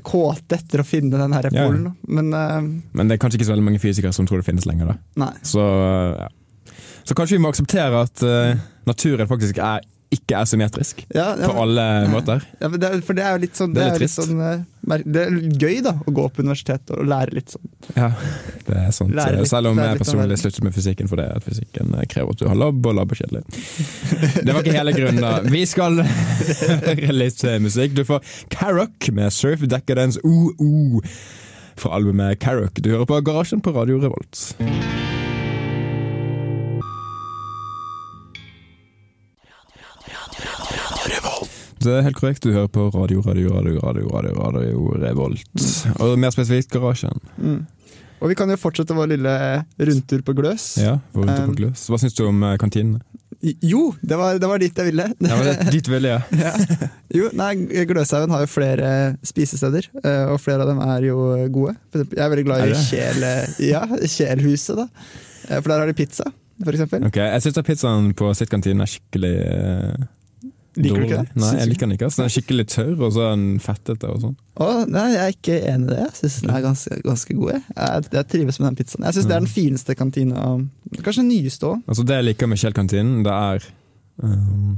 kåte 0.06 0.60
etter 0.60 0.84
å 0.84 0.86
finne 0.86 1.18
den 1.18 1.34
her 1.34 1.48
Ja. 1.52 1.66
polen. 1.66 1.86
Ja. 1.86 1.94
Men 2.20 2.34
uh, 2.34 2.62
Men 2.94 3.08
det 3.08 3.16
er 3.18 3.22
kanskje 3.24 3.40
ikke 3.40 3.48
så 3.50 3.56
veldig 3.56 3.66
mange 3.72 3.80
fysikere 3.82 4.14
som 4.14 4.28
tror 4.28 4.42
det 4.44 4.50
finnes 4.50 4.66
lenger. 4.68 4.96
da. 5.16 5.32
Så, 5.44 5.64
ja. 6.20 6.28
så 7.06 7.16
kanskje 7.18 7.38
vi 7.38 7.44
må 7.46 7.50
akseptere 7.54 8.04
at 8.06 8.24
uh, 8.28 8.56
naturen 8.86 9.28
faktisk 9.32 9.58
er, 9.64 9.82
ikke 10.16 10.38
er 10.40 10.48
symmetrisk 10.50 11.04
Ja, 11.14 11.28
ja, 11.40 11.48
på 11.50 11.56
alle 11.64 11.86
måter. 12.12 12.44
ja, 12.62 12.70
for, 12.72 12.78
det 12.82 12.90
er, 12.90 13.04
for 13.06 13.18
det 13.18 13.24
er 13.28 13.36
jo 13.38 13.42
litt 13.46 13.60
sånn 13.60 13.74
Det 13.76 13.84
er 13.84 13.92
Det 13.94 14.00
er, 14.00 14.04
litt 14.06 14.14
sånn, 14.16 14.42
eh, 14.42 15.02
det 15.16 15.22
er 15.26 15.38
gøy 15.62 15.80
da 15.86 15.94
å 16.06 16.14
gå 16.14 16.26
på 16.36 16.44
universitetet 16.46 16.92
og 16.94 17.08
lære 17.10 17.34
litt 17.34 17.54
sånn. 17.56 17.64
Ja, 17.98 18.10
det 18.68 18.76
er 18.84 18.92
sant. 18.94 19.16
Litt- 19.18 19.50
Selv 19.50 19.72
om 19.72 19.80
jeg 19.82 19.98
personlig 20.02 20.38
sluttet 20.42 20.62
med 20.68 20.76
fysikken 20.76 21.10
fordi 21.10 21.26
at 21.36 21.46
fysikken 21.48 21.96
eh, 21.98 22.06
krever 22.12 22.36
at 22.36 22.42
du 22.44 22.46
har 22.52 22.60
lab, 22.60 22.86
og 22.86 22.98
lab 23.00 23.12
er 23.16 23.22
kjedelig. 23.24 23.42
Det 24.46 24.54
var 24.54 24.62
ikke 24.62 24.76
hele 24.78 24.94
grunnen, 24.98 25.22
da. 25.26 25.34
Vi 25.50 25.64
skal 25.70 25.98
høre 26.86 27.16
litt 27.18 27.42
eh, 27.50 27.58
musikk. 27.64 27.96
Du 27.98 28.04
får 28.06 28.22
Carrock 28.54 29.10
med 29.18 29.34
Surf 29.34 29.66
Decadence 29.72 30.22
OO 30.24 31.02
fra 31.76 31.98
albumet 31.98 32.38
Carrock. 32.40 32.78
Du 32.80 32.92
hører 32.94 33.10
på 33.10 33.22
Garasjen 33.26 33.62
på 33.66 33.74
Radio 33.76 33.98
Revolt. 34.06 34.54
Det 41.86 41.94
er 42.00 42.06
helt 42.08 42.18
korrekt. 42.18 42.42
Du 42.46 42.52
hører 42.56 42.70
på 42.72 42.88
Radio, 42.96 43.22
radio, 43.26 43.52
radio, 43.54 43.80
radio, 43.84 44.10
radio, 44.10 44.36
radio 44.42 44.86
Revolt. 45.04 45.66
Og 46.02 46.16
mer 46.20 46.34
spesifikt 46.34 46.74
Garasjen. 46.74 47.20
Mm. 47.38 47.62
Og 48.24 48.32
vi 48.32 48.36
kan 48.40 48.50
jo 48.50 48.56
fortsette 48.58 48.96
vår 48.96 49.12
lille 49.12 49.34
rundtur 49.78 50.22
på 50.26 50.34
Gløs. 50.38 50.70
Ja, 50.82 50.96
vår 51.14 51.28
rundtur 51.28 51.44
Um, 51.46 51.52
på 51.52 51.58
gløs. 51.60 51.84
Hva 51.92 52.00
syns 52.02 52.16
du 52.18 52.24
om 52.26 52.40
eh, 52.48 52.56
kantinene? 52.62 53.02
Jo, 53.62 53.92
det 54.02 54.18
var, 54.18 54.40
det 54.42 54.48
var 54.50 54.62
dit 54.64 54.80
jeg 54.80 54.88
ville. 54.88 55.06
Det 55.20 55.36
var 55.36 55.72
dit 55.76 55.90
ville, 55.92 56.14
ja. 56.16 56.22
Ja. 56.40 56.54
Jo, 57.14 57.28
nei, 57.38 57.52
Gløshaugen 57.86 58.32
har 58.34 58.46
jo 58.46 58.50
flere 58.50 58.90
spisesteder, 59.28 59.90
eh, 60.02 60.32
og 60.32 60.40
flere 60.42 60.64
av 60.66 60.72
dem 60.72 60.80
er 60.82 61.06
jo 61.12 61.20
gode. 61.54 61.76
Jeg 61.94 62.08
er 62.24 62.32
veldig 62.32 62.48
glad 62.48 62.72
i? 62.72 62.80
Kjel, 62.88 63.28
ja, 63.68 63.84
Kjelhuset, 64.02 64.80
da. 64.80 64.88
Eh, 65.50 65.60
For 65.60 65.70
der 65.70 65.84
har 65.84 65.92
de 65.92 65.98
pizza, 66.00 66.32
for 66.64 66.74
eksempel. 66.74 67.06
Ok, 67.12 67.20
Jeg 67.22 67.46
syns 67.46 67.62
pizzaen 67.68 68.10
på 68.18 68.32
sitt 68.40 68.50
kantine 68.50 68.88
er 68.88 68.94
skikkelig 68.96 69.36
eh, 69.44 70.08
Liker 70.76 71.00
du 71.00 71.06
ikke 71.08 71.20
det? 71.24 71.36
Nei, 71.40 71.50
jeg 71.60 71.68
liker 71.72 71.86
den 71.88 71.94
ikke. 71.96 72.10
Den 72.16 72.26
er 72.26 72.32
skikkelig 72.34 72.66
tørr, 72.74 72.96
og 73.06 73.12
så 73.16 73.22
er 73.26 73.36
den 73.38 73.60
fettete 73.64 74.10
og 74.12 74.18
sånn. 74.26 74.34
Å, 74.60 74.68
nei, 74.92 75.06
jeg 75.14 75.22
er 75.24 75.36
ikke 75.36 75.56
enig 75.72 75.88
i 75.88 75.92
det. 75.94 76.00
Jeg 76.02 76.18
syns 76.20 76.36
den 76.44 76.52
er 76.56 76.66
ganske, 76.66 76.98
ganske 77.06 77.38
god. 77.38 77.52
Jeg. 77.54 77.62
Jeg, 77.78 78.08
jeg 78.18 78.28
trives 78.34 78.60
med 78.60 78.68
den 78.70 78.78
pizzaen. 78.82 79.06
Jeg 79.08 79.16
syns 79.18 79.30
det 79.30 79.36
er 79.38 79.46
den 79.46 79.52
fineste 79.54 79.96
kantina. 79.96 80.44
Kanskje 81.00 81.22
den 81.24 81.32
nyeste 81.32 81.70
òg. 81.72 81.80
Altså 81.88 82.06
Det 82.08 82.18
jeg 82.20 82.28
liker 82.30 82.52
med 82.52 82.60
Kjell-kantinen, 82.64 83.24
det 83.28 83.34
er 83.36 83.70
um, 84.24 84.76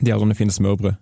De 0.00 0.10
har 0.10 0.20
sånne 0.22 0.38
fine 0.38 0.54
smørbrød. 0.54 0.98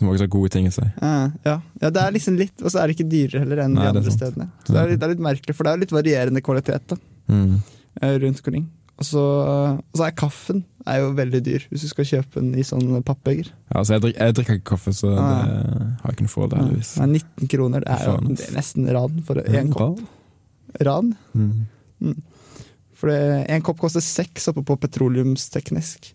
Som 0.00 0.08
også 0.08 0.24
har 0.24 0.30
gode 0.32 0.48
ting 0.54 0.66
i 0.66 0.70
seg. 0.72 0.88
Ja, 0.98 1.30
ja, 1.78 1.90
det 1.92 2.00
er 2.00 2.14
liksom 2.14 2.34
litt, 2.40 2.54
og 2.64 2.72
så 2.72 2.80
er 2.80 2.88
det 2.90 2.96
ikke 2.96 3.10
dyrere 3.12 3.42
heller 3.44 3.60
enn 3.66 3.74
Nei, 3.76 3.84
de 3.84 3.90
andre 4.00 4.14
stedene. 4.14 4.46
Så 4.64 4.72
det 4.74 4.80
er, 4.80 4.94
det 4.96 5.04
er 5.06 5.12
litt 5.12 5.22
merkelig, 5.22 5.54
for 5.54 5.68
det 5.68 5.74
er 5.76 5.82
litt 5.84 5.92
varierende 5.94 6.42
kvalitet 6.42 6.86
da, 6.94 6.96
Mm. 7.30 7.58
eh, 8.00 8.14
rundt 8.24 8.40
omkring. 8.40 8.64
Og 9.00 9.06
så, 9.08 9.22
og 9.22 9.96
så 9.98 10.04
er 10.06 10.12
kaffen 10.14 10.64
er 10.86 10.98
jo 11.00 11.12
veldig 11.16 11.40
dyr, 11.46 11.64
hvis 11.70 11.84
du 11.86 11.88
skal 11.90 12.04
kjøpe 12.06 12.40
den 12.40 12.52
i 12.58 12.62
sånn 12.66 13.02
pappbeger. 13.06 13.48
Ja, 13.70 13.78
altså 13.80 13.94
jeg, 13.96 14.02
drik, 14.04 14.16
jeg 14.20 14.34
drikker 14.36 14.58
ikke 14.58 14.68
kaffe, 14.74 14.92
så 14.94 15.12
det 15.14 15.22
har 15.22 16.12
jeg 16.12 16.22
noe 16.26 16.32
forhold 16.32 16.52
til, 16.52 16.60
heldigvis. 16.62 16.90
Det 16.98 17.02
er 17.02 17.12
19 17.12 17.50
kroner, 17.54 17.86
det 17.86 17.94
er 17.96 18.04
jo 18.10 18.16
det 18.36 18.46
er 18.48 18.56
nesten 18.58 18.90
ran 18.94 19.22
for 19.26 19.40
én 19.42 19.70
kopp. 19.72 20.02
Ran? 20.86 21.12
Mm. 21.38 22.16
For 23.02 23.10
én 23.14 23.64
kopp 23.66 23.80
koster 23.82 24.04
seks 24.04 24.46
oppe 24.52 24.62
på 24.66 24.76
petroleumsteknisk. 24.84 26.12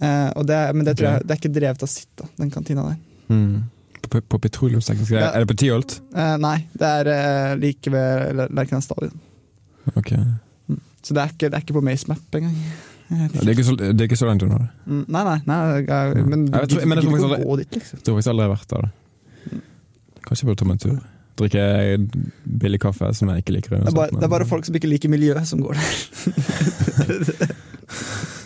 Eh, 0.00 0.42
det, 0.46 0.56
er- 0.56 0.72
men 0.76 0.86
det, 0.86 0.96
tror 0.98 1.08
jeg, 1.16 1.26
det 1.26 1.34
er 1.34 1.40
ikke 1.42 1.54
drevet 1.56 1.82
av 1.86 1.90
sitt, 1.90 2.10
da, 2.20 2.28
den 2.38 2.50
kantina 2.54 2.86
der. 2.90 3.00
Mm. 3.30 3.56
På, 4.10 4.20
på 4.20 4.38
petroleumsteknisk 4.42 5.12
Ja. 5.14 5.30
Er 5.34 5.44
det 5.44 5.50
på 5.52 5.58
Tyholt? 5.60 5.98
Eh, 6.14 6.36
nei, 6.42 6.56
det 6.74 6.92
er 7.00 7.10
eh, 7.14 7.56
like 7.62 7.90
ved 7.94 8.30
Ler- 8.38 8.50
Lerkendal 8.56 8.82
stadion. 8.86 9.18
Ok. 9.94 10.14
Så 11.02 11.14
det 11.16 11.22
er 11.22 11.30
ikke, 11.34 11.48
det 11.48 11.56
er 11.58 11.62
ikke 11.64 11.76
på 11.78 11.82
MaceMap 11.84 12.36
engang. 12.40 12.56
Det 13.10 13.42
er 13.42 13.52
ikke 13.56 13.64
så, 13.66 13.74
det 13.80 13.94
er 13.96 14.06
ikke 14.06 14.18
så 14.20 14.26
langt 14.28 14.42
unna. 14.46 14.58
Mm, 14.86 15.04
Nei, 15.10 15.22
nei, 15.26 15.38
nei 15.50 15.56
jeg, 15.80 16.26
men 16.30 16.44
du 16.46 16.52
gidder 16.54 17.00
ikke 17.02 17.30
å 17.40 17.40
gå 17.42 17.56
dit, 17.62 17.70
liksom. 17.80 17.98
Jeg 17.98 18.04
tror 18.06 18.18
faktisk 18.18 18.30
aldri 18.34 18.44
jeg 18.44 18.50
har 18.50 18.56
vært 18.58 18.70
der. 18.74 18.84
da. 18.84 18.90
Kanskje 20.28 20.44
jeg 20.44 20.50
burde 20.50 20.60
ta 20.60 20.68
meg 20.68 20.76
en 20.76 20.82
tur. 20.84 21.00
Drikke 21.40 21.64
billig 22.60 22.80
kaffe 22.82 23.08
som 23.16 23.32
jeg 23.32 23.42
ikke 23.42 23.54
liker. 23.56 23.70
Det 23.80 23.88
er, 23.88 23.96
bare, 23.96 24.12
det 24.12 24.26
er 24.28 24.32
bare 24.36 24.46
folk 24.50 24.68
som 24.68 24.76
ikke 24.76 24.90
liker 24.92 25.10
miljøet, 25.10 25.48
som 25.48 25.58
går 25.64 25.80
der. 25.80 25.90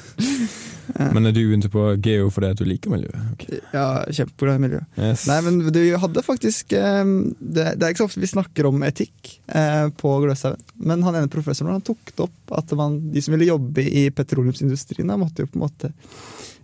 Men 1.12 1.26
er 1.26 1.32
du 1.36 1.40
ute 1.52 1.68
på 1.68 1.82
geo 2.00 2.30
fordi 2.32 2.48
at 2.54 2.58
du 2.60 2.64
liker 2.64 2.90
miljøet? 2.94 3.18
Okay. 3.34 3.58
Ja, 3.74 4.04
kjempeglad 4.08 4.56
i 4.56 4.62
miljø. 4.64 4.80
Yes. 4.96 5.26
Nei, 5.28 5.40
men 5.44 5.58
du 5.74 5.80
hadde 6.00 6.22
faktisk 6.24 6.72
eh, 6.72 7.04
det, 7.40 7.66
det 7.76 7.82
er 7.82 7.92
ikke 7.92 8.04
så 8.04 8.08
ofte 8.08 8.22
vi 8.22 8.30
snakker 8.30 8.68
om 8.70 8.82
etikk 8.86 9.34
eh, 9.48 9.88
på 10.00 10.14
Gløshaugen, 10.24 10.62
men 10.80 11.02
han 11.04 11.18
ene 11.20 11.28
professoren 11.32 11.74
han 11.76 11.84
tok 11.84 12.14
det 12.14 12.24
opp 12.28 12.54
at 12.62 12.72
man, 12.78 13.00
de 13.12 13.20
som 13.24 13.34
ville 13.36 13.50
jobbe 13.50 13.82
i 13.84 14.06
petroleumsindustrien, 14.14 15.08
da, 15.10 15.18
måtte 15.20 15.44
jo 15.44 15.50
på 15.52 15.58
en 15.60 15.66
måte 15.66 15.92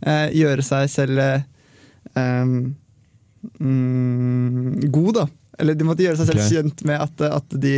eh, 0.01 0.29
gjøre 0.39 0.63
seg 0.65 0.89
selv 0.93 1.19
eh, 1.21 2.55
mm, 3.59 4.81
god, 4.91 5.15
da. 5.15 5.27
Eller 5.61 5.77
de 5.77 5.85
måtte 5.85 6.05
gjøre 6.07 6.17
seg 6.17 6.31
selv 6.31 6.41
okay. 6.41 6.55
kjent 6.57 6.85
med 6.89 7.03
at, 7.05 7.21
at 7.37 7.57
de 7.61 7.75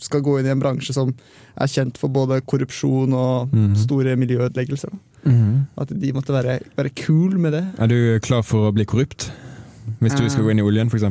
skal 0.00 0.22
gå 0.24 0.38
inn 0.40 0.46
i 0.48 0.52
en 0.54 0.60
bransje 0.62 0.94
som 0.96 1.10
er 1.60 1.68
kjent 1.68 1.98
for 2.00 2.08
både 2.12 2.38
korrupsjon 2.48 3.12
og 3.12 3.52
Mhm. 3.52 3.74
store 3.82 4.14
miljøødeleggelser. 4.16 4.88
Da. 4.94 4.98
Mhm. 5.26 5.66
At 5.82 5.90
de 6.00 6.12
måtte 6.14 6.32
være, 6.36 6.60
være 6.78 6.94
cool 7.04 7.36
med 7.42 7.52
det. 7.56 7.64
Er 7.82 7.90
du 7.90 7.98
klar 8.22 8.42
for 8.46 8.68
å 8.70 8.74
bli 8.76 8.84
korrupt? 8.88 9.28
Hvis 10.02 10.16
du 10.18 10.24
skal 10.28 10.42
gå 10.42 10.50
inn 10.50 10.58
i 10.58 10.66
oljen, 10.66 10.88
f.eks.? 10.90 11.04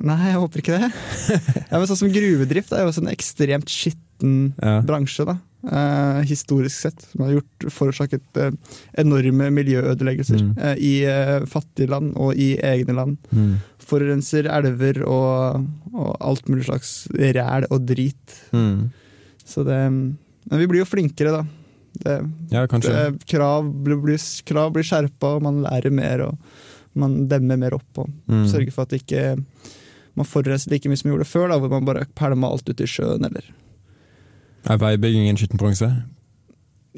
Nei, 0.00 0.16
jeg 0.30 0.38
håper 0.40 0.62
ikke 0.62 0.78
det. 0.80 0.88
ja, 1.70 1.76
men 1.78 1.86
sånn 1.88 1.98
som 2.00 2.12
Gruvedrift 2.12 2.72
er 2.72 2.84
jo 2.86 2.88
også 2.92 3.02
en 3.04 3.12
ekstremt 3.12 3.68
skitten 3.68 4.52
Ja. 4.60 4.80
bransje, 4.84 5.24
da. 5.28 5.34
Eh, 5.60 6.22
historisk 6.24 6.72
sett. 6.86 7.02
Som 7.12 7.26
har 7.26 7.34
gjort, 7.34 7.66
forårsaket 7.76 8.40
eh, 8.40 8.50
enorme 9.02 9.50
miljøødeleggelser 9.52 10.40
Mm. 10.40 10.54
eh, 10.56 10.76
i 10.80 10.92
eh, 11.04 11.44
fattige 11.44 11.90
land 11.92 12.14
og 12.16 12.32
i 12.40 12.54
egne 12.56 12.96
land. 12.96 13.18
Mm. 13.36 13.58
Forurenser 13.78 14.48
elver 14.48 15.02
og, 15.04 15.66
og 15.92 16.16
alt 16.24 16.48
mulig 16.48 16.64
slags 16.70 16.94
ræl 17.12 17.68
og 17.70 17.84
drit. 17.88 18.36
Mm. 18.56 18.88
Så 19.44 19.64
det 19.68 19.76
Men 20.50 20.58
vi 20.58 20.66
blir 20.66 20.80
jo 20.80 20.88
flinkere, 20.88 21.36
da. 21.36 21.44
Det, 22.04 22.16
Ja, 22.52 22.66
det, 22.66 23.24
krav, 23.28 23.68
blir, 23.84 23.96
blir, 24.02 24.18
krav 24.48 24.72
blir 24.72 24.86
skjerpa, 24.88 25.36
og 25.36 25.42
man 25.42 25.62
lærer 25.66 25.90
mer, 25.92 26.20
og 26.30 26.38
man 26.94 27.26
demmer 27.28 27.56
mer 27.60 27.74
opp. 27.76 27.90
Og 27.98 28.08
Mm. 28.28 28.46
Sørger 28.48 28.72
for 28.72 28.82
at 28.88 28.92
ikke 29.00 29.36
man 30.16 30.26
forurenser 30.26 30.70
like 30.72 30.88
mye 30.88 30.96
som 30.98 31.10
man 31.10 31.18
gjorde 31.18 31.28
før, 31.30 31.48
da, 31.52 31.58
hvor 31.58 31.70
man 31.70 31.84
bare 31.86 32.06
pælma 32.18 32.48
alt 32.50 32.68
ut 32.68 32.80
i 32.80 32.86
sjøen, 32.86 33.24
eller 33.24 33.44
Er 34.68 34.76
veibygging 34.76 35.28
en 35.30 35.36
skitten 35.40 35.58
bronse? 35.60 35.88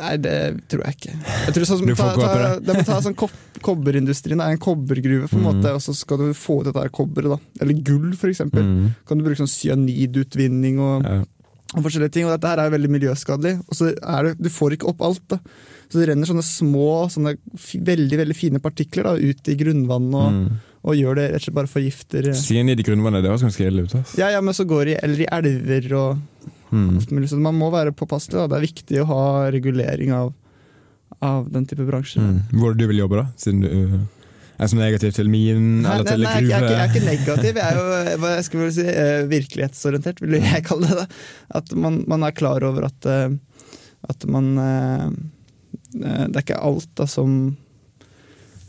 Nei, 0.00 0.16
det 0.16 0.64
tror 0.72 0.86
jeg 0.86 0.96
ikke. 0.96 1.12
Jeg 1.46 1.52
tror 1.54 1.66
sånn 1.68 1.78
som, 1.82 1.86
Du 1.90 1.94
får 1.94 2.14
ta, 2.16 2.28
ta, 2.64 2.72
må 2.78 2.84
ta 2.88 3.00
sånn 3.04 3.14
kob 3.18 3.30
Kobberindustrien 3.62 4.40
er 4.42 4.54
en 4.56 4.58
kobbergruve, 4.58 5.28
på 5.30 5.36
en 5.36 5.42
Mm. 5.44 5.60
måte, 5.60 5.74
og 5.76 5.82
så 5.84 5.92
skal 5.94 6.18
du 6.18 6.32
få 6.34 6.60
ut 6.62 6.64
dette 6.72 6.88
kobberet. 6.90 7.38
Eller 7.60 7.74
gull, 7.84 8.08
for 8.18 8.26
eksempel. 8.32 8.64
Mm. 8.64 8.88
Kan 9.06 9.18
du 9.20 9.24
bruke 9.24 9.38
sånn 9.38 9.52
cyanidutvinning 9.52 10.80
og, 10.80 11.04
Ja. 11.04 11.24
Og 11.74 11.82
forskjellige 11.86 12.12
ting. 12.12 12.26
Og 12.26 12.34
dette 12.34 12.48
her 12.52 12.58
er 12.66 12.70
veldig 12.74 12.90
miljøskadelig. 12.92 13.54
Og 13.68 13.74
så 13.78 13.92
er 13.96 14.22
det, 14.28 14.34
Du 14.42 14.48
får 14.50 14.76
ikke 14.76 14.88
opp 14.92 15.00
alt. 15.02 15.22
da. 15.28 15.38
Så 15.92 16.00
det 16.00 16.08
renner 16.08 16.24
sånne 16.28 16.42
små, 16.44 17.08
sånne 17.12 17.36
veldig 17.84 18.16
veldig 18.22 18.36
fine 18.36 18.58
partikler 18.64 19.04
da, 19.04 19.12
ut 19.20 19.48
i 19.48 19.56
grunnvannet 19.60 20.14
og, 20.16 20.32
Mm. 20.32 20.60
og 20.84 20.94
gjør 20.96 21.14
det 21.16 21.26
rett 21.32 21.36
og 21.36 21.42
slett 21.44 21.54
bare 21.54 21.68
forgifter 21.68 22.32
Cyanid 22.34 22.80
i 22.80 22.82
grunnvannet, 22.82 23.22
det 23.22 23.30
høres 23.30 23.42
ganske 23.44 23.66
ille 23.66 23.82
ut. 23.84 23.94
ass. 23.94 24.14
Ja, 24.16 24.28
ja, 24.30 24.40
men 24.40 24.54
så 24.54 24.64
går 24.66 24.84
det 24.86 24.94
i, 24.96 25.00
eller 25.04 25.20
i 25.20 25.28
elver 25.30 25.92
og 25.94 26.18
Mm. 26.72 26.96
alt 26.96 27.10
mulig. 27.12 27.28
Så 27.28 27.36
man 27.38 27.54
må 27.58 27.70
være 27.70 27.92
påpasselig. 27.92 28.32
Da. 28.32 28.46
Det 28.48 28.56
er 28.56 28.66
viktig 28.72 29.00
å 29.02 29.06
ha 29.06 29.50
regulering 29.50 30.10
av, 30.12 30.32
av 31.20 31.50
den 31.52 31.66
type 31.66 31.84
bransjer. 31.86 32.22
Mm. 32.22 32.40
Hvor 32.58 32.70
er 32.70 32.74
det 32.74 32.78
du 32.78 32.86
vil 32.88 33.02
jobbe, 33.04 33.16
da? 33.20 33.26
Siden 33.36 33.60
du 33.60 33.68
uh, 33.68 34.00
er 34.62 34.70
så 34.72 34.78
negativ 34.78 35.12
til 35.16 35.28
min 35.32 35.64
Nei, 35.82 35.92
eller 35.98 36.08
til 36.08 36.22
nei, 36.24 36.32
jeg, 36.32 36.36
er 36.36 36.42
ikke, 36.46 36.72
jeg 36.72 36.80
er 36.82 36.90
ikke 36.90 37.04
negativ, 37.06 37.60
jeg 37.60 37.66
er 37.66 37.78
jo 37.78 38.18
hva 38.22 38.30
jeg 38.36 38.44
skal 38.48 38.60
vel 38.62 38.72
si, 38.76 38.84
eh, 38.92 39.22
virkelighetsorientert, 39.32 40.22
vil 40.24 40.36
jeg 40.40 40.64
kalle 40.68 40.88
det. 40.90 40.96
da. 41.02 41.06
At 41.60 41.72
man, 41.74 42.00
man 42.10 42.22
er 42.28 42.34
klar 42.36 42.64
over 42.68 42.86
at, 42.88 43.08
eh, 43.10 43.34
at 44.12 44.26
man 44.30 44.52
eh, 44.58 45.08
Det 45.92 46.36
er 46.36 46.42
ikke 46.44 46.60
alt 46.62 46.88
da 46.98 47.06
som 47.06 47.56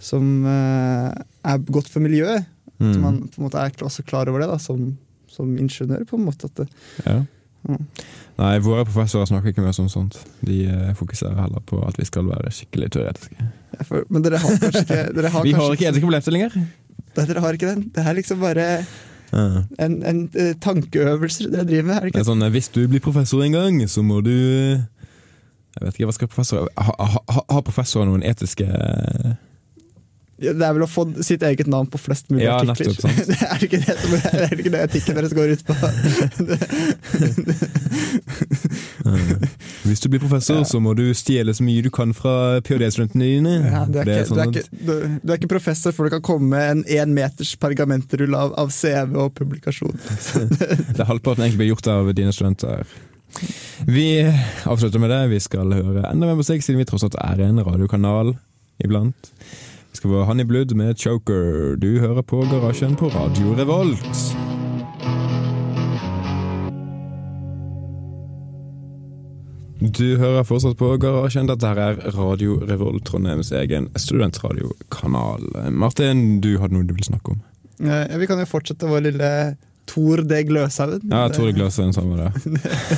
som 0.04 0.44
er 0.44 1.62
godt 1.72 1.88
for 1.88 2.04
miljøet. 2.04 2.44
At 2.44 2.84
Mm. 2.84 2.98
man 3.00 3.20
på 3.32 3.40
en 3.40 3.46
måte 3.46 3.56
er 3.62 3.72
også 3.86 4.04
klar 4.04 4.28
over 4.28 4.42
det 4.44 4.50
da, 4.50 4.58
som, 4.60 4.98
som 5.32 5.54
ingeniør. 5.56 6.04
på 6.10 6.18
en 6.20 6.26
måte. 6.26 6.50
At 6.50 6.56
det, 6.60 6.66
Ja. 7.06 7.22
Mm. 7.64 7.86
Nei, 8.42 8.54
våre 8.66 8.84
professorer 8.88 9.30
snakker 9.30 9.54
ikke 9.54 9.64
mer 9.64 9.78
om 9.80 9.90
sånt. 9.92 10.18
De 10.44 10.64
eh, 10.68 10.94
fokuserer 11.00 11.38
heller 11.40 11.62
på 11.70 11.80
at 11.88 11.96
vi 12.00 12.06
skal 12.10 12.28
være 12.28 12.52
skikkelig 12.52 12.90
teoretiske. 12.96 13.48
Ja, 13.78 13.86
for, 13.88 14.04
men 14.10 14.26
dere 14.26 14.42
har 14.42 14.58
kanskje 14.62 14.82
ikke 14.84 15.02
dere 15.16 15.32
har 15.34 15.46
Vi 15.48 15.54
har 15.58 15.76
ikke 15.76 15.88
etiske 15.92 16.04
problemstillinger. 16.06 16.58
Dere 17.18 17.44
har 17.46 17.58
ikke 17.58 17.70
den. 17.72 17.84
Det 17.96 18.06
er 18.06 18.18
liksom 18.20 18.40
bare 18.44 18.68
Ja. 19.34 19.64
en, 19.82 19.94
en 20.06 20.30
eh, 20.38 20.52
tankeøvelser 20.62 21.50
dere 21.50 21.66
driver 21.66 21.88
med. 21.88 21.96
er 21.96 22.02
det 22.06 22.14
Det 22.14 22.20
er 22.22 22.28
sånn, 22.28 22.44
eh, 22.46 22.52
Hvis 22.54 22.68
du 22.70 22.84
blir 22.88 23.02
professor 23.02 23.42
en 23.42 23.56
gang, 23.56 23.80
så 23.90 24.04
må 24.06 24.20
du 24.22 24.30
Jeg 24.34 25.82
vet 25.82 25.96
ikke, 25.96 26.06
hva 26.06 26.14
skal 26.14 26.28
professor 26.30 26.68
ha, 26.78 26.94
ha, 27.00 27.08
ha, 27.34 27.42
Har 27.50 27.64
professorer 27.66 28.06
noen 28.06 28.22
etiske 28.24 28.68
Det 30.44 30.66
er 30.68 30.74
vel 30.76 30.84
å 30.86 30.90
få 30.92 31.06
sitt 31.24 31.44
eget 31.48 31.68
navn 31.72 31.88
på 31.94 32.00
flest 32.02 32.28
mulig 32.34 32.44
Ja, 32.46 32.58
artikler. 32.60 32.92
nettopp, 32.92 33.02
sant. 33.08 33.28
det 33.32 33.40
er 33.48 33.66
ikke 33.68 33.80
det, 33.84 33.96
som, 34.02 34.16
er 34.20 34.48
det 34.52 34.60
ikke 34.64 34.74
det 34.74 34.82
etikken 34.90 35.20
deres 35.20 35.34
går 35.38 35.54
ut 35.56 35.64
på. 35.68 35.74
eh, 39.06 39.48
Hvis 39.84 40.00
du 40.04 40.10
blir 40.10 40.20
professor, 40.24 40.56
Ja. 40.62 40.64
så 40.68 40.80
må 40.84 40.94
du 40.96 41.06
stjele 41.18 41.54
så 41.56 41.64
mye 41.66 41.84
du 41.84 41.90
kan 41.94 42.14
fra 42.16 42.62
ph.d.-studentene 42.62 43.24
dine. 43.28 43.54
Ja, 43.72 43.86
du, 43.86 44.00
er 44.00 44.06
du, 44.06 44.12
er 44.12 44.26
sånn 44.30 44.44
ikke, 44.54 44.64
du, 44.72 44.94
du 45.24 45.32
er 45.34 45.38
ikke 45.40 45.52
professor 45.56 45.92
før 45.96 46.10
du 46.10 46.16
kan 46.18 46.26
komme 46.26 46.50
med 46.54 46.72
en 46.72 46.84
én 46.86 47.14
meters 47.16 47.56
pergamentrull 47.60 48.36
av, 48.38 48.54
av 48.60 48.72
CV 48.74 49.18
og 49.26 49.34
publikasjon. 49.38 49.96
det 50.96 51.00
er 51.04 51.10
halvparten 51.10 51.44
egentlig 51.46 51.64
blir 51.64 51.74
gjort 51.74 51.88
av 51.94 52.14
dine 52.18 52.34
studenter. 52.36 52.86
Vi 53.90 54.08
avslutter 54.70 55.00
med 55.02 55.10
det. 55.10 55.22
Vi 55.34 55.40
skal 55.42 55.74
høre 55.74 56.06
enda 56.12 56.30
mer 56.30 56.38
musikk, 56.40 56.62
siden 56.64 56.80
vi 56.84 56.86
tross 56.90 57.04
alt 57.08 57.18
er 57.20 57.42
en 57.48 57.60
radiokanal 57.66 58.36
iblant. 58.84 59.32
Skal 59.94 60.10
få 60.10 60.24
Honey 60.24 60.46
Blood 60.46 60.74
med 60.74 60.98
Choker. 60.98 61.76
Du 61.76 62.00
hører 62.00 62.22
på 62.22 62.42
Garasjen 62.50 62.96
på 62.96 63.08
Radio 63.14 63.54
Revolt. 63.54 64.24
Du 69.80 70.18
hører 70.18 70.44
fortsatt 70.44 70.78
på 70.80 70.90
Garasjen. 70.98 71.46
Dette 71.48 71.70
her 71.70 71.78
er 71.78 72.18
Radio 72.18 72.58
Revolt, 72.66 73.06
Trondheims 73.06 73.52
egen 73.52 73.92
studentradiokanal. 73.96 75.46
Martin, 75.70 76.42
du 76.42 76.56
hadde 76.58 76.74
noe 76.74 76.90
du 76.90 76.96
ville 76.96 77.06
snakke 77.06 77.36
om? 77.36 77.46
Ja, 77.78 78.08
vi 78.18 78.30
kan 78.30 78.42
jo 78.42 78.50
fortsette 78.50 78.90
vår 78.90 79.06
lille 79.12 79.32
Tor 79.86 80.26
D. 80.26 80.42
Gløshaugen. 80.50 81.12
Ja, 81.12 81.28
Tore 81.30 81.54
D. 81.54 81.70
sa 81.70 82.02
med 82.02 82.18
det. 82.18 82.32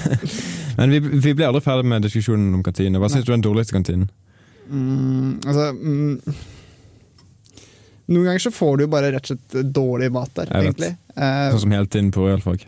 Men 0.77 0.95
vi, 0.95 0.99
vi 0.99 1.33
ble 1.35 1.51
aldri 1.51 1.65
ferdig 1.65 1.91
med 1.91 2.07
diskusjonen 2.07 2.53
om 2.55 2.63
kantine. 2.63 3.03
Hva 3.03 3.11
syns 3.11 3.27
du 3.27 3.33
er 3.33 3.41
den 3.41 3.49
dårligste 3.49 3.75
kantinen? 3.75 4.07
Mm, 4.69 5.41
altså 5.45 5.71
mm, 5.73 6.21
Noen 8.07 8.25
ganger 8.29 8.43
så 8.43 8.51
får 8.53 8.77
du 8.77 8.83
jo 8.85 8.91
bare 8.93 9.11
rett 9.15 9.25
og 9.25 9.31
slett 9.33 9.71
dårlig 9.73 10.11
mat 10.13 10.29
der, 10.37 10.51
Jeg 10.51 10.67
egentlig. 10.69 10.91
Eh, 11.17 11.47
Sånn 11.55 11.63
som 11.65 11.71
helt 11.73 11.95
inn 11.95 12.11
på 12.13 12.27
realfag. 12.27 12.65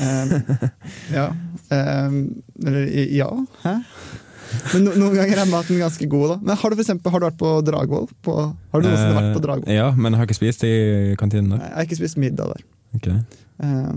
eh, 0.00 0.32
ja. 1.12 1.26
Eh, 1.70 2.16
eller 2.66 2.88
ja, 3.12 3.28
hæ? 3.64 3.74
Men 4.72 4.84
no, 4.86 4.92
noen 4.96 5.12
ganger 5.18 5.42
er 5.42 5.50
maten 5.50 5.76
ganske 5.80 6.06
god, 6.08 6.28
da. 6.32 6.36
Men 6.40 6.56
har 6.56 6.70
du 6.72 6.76
for 6.78 6.80
eksempel, 6.86 7.12
har 7.12 7.20
du 7.20 7.26
vært 7.28 7.36
på 7.40 7.50
Dragvoll? 7.66 8.06
Har 8.24 8.80
du 8.80 8.86
noensinne 8.88 9.18
vært 9.18 9.34
på 9.36 9.42
Dragvoll? 9.44 9.68
Eh, 9.68 9.76
Ja, 9.76 9.90
men 9.92 10.12
jeg 10.16 10.22
har 10.22 10.26
ikke 10.30 10.38
spist 10.40 10.64
i 10.64 10.72
kantinen 11.20 11.50
der. 11.52 11.66
Jeg 11.66 11.74
har 11.76 11.84
ikke 11.90 11.98
spist 12.00 12.16
middag 12.16 12.54
der. 12.54 12.64
Ok. 12.96 13.08
Eh, 13.12 13.92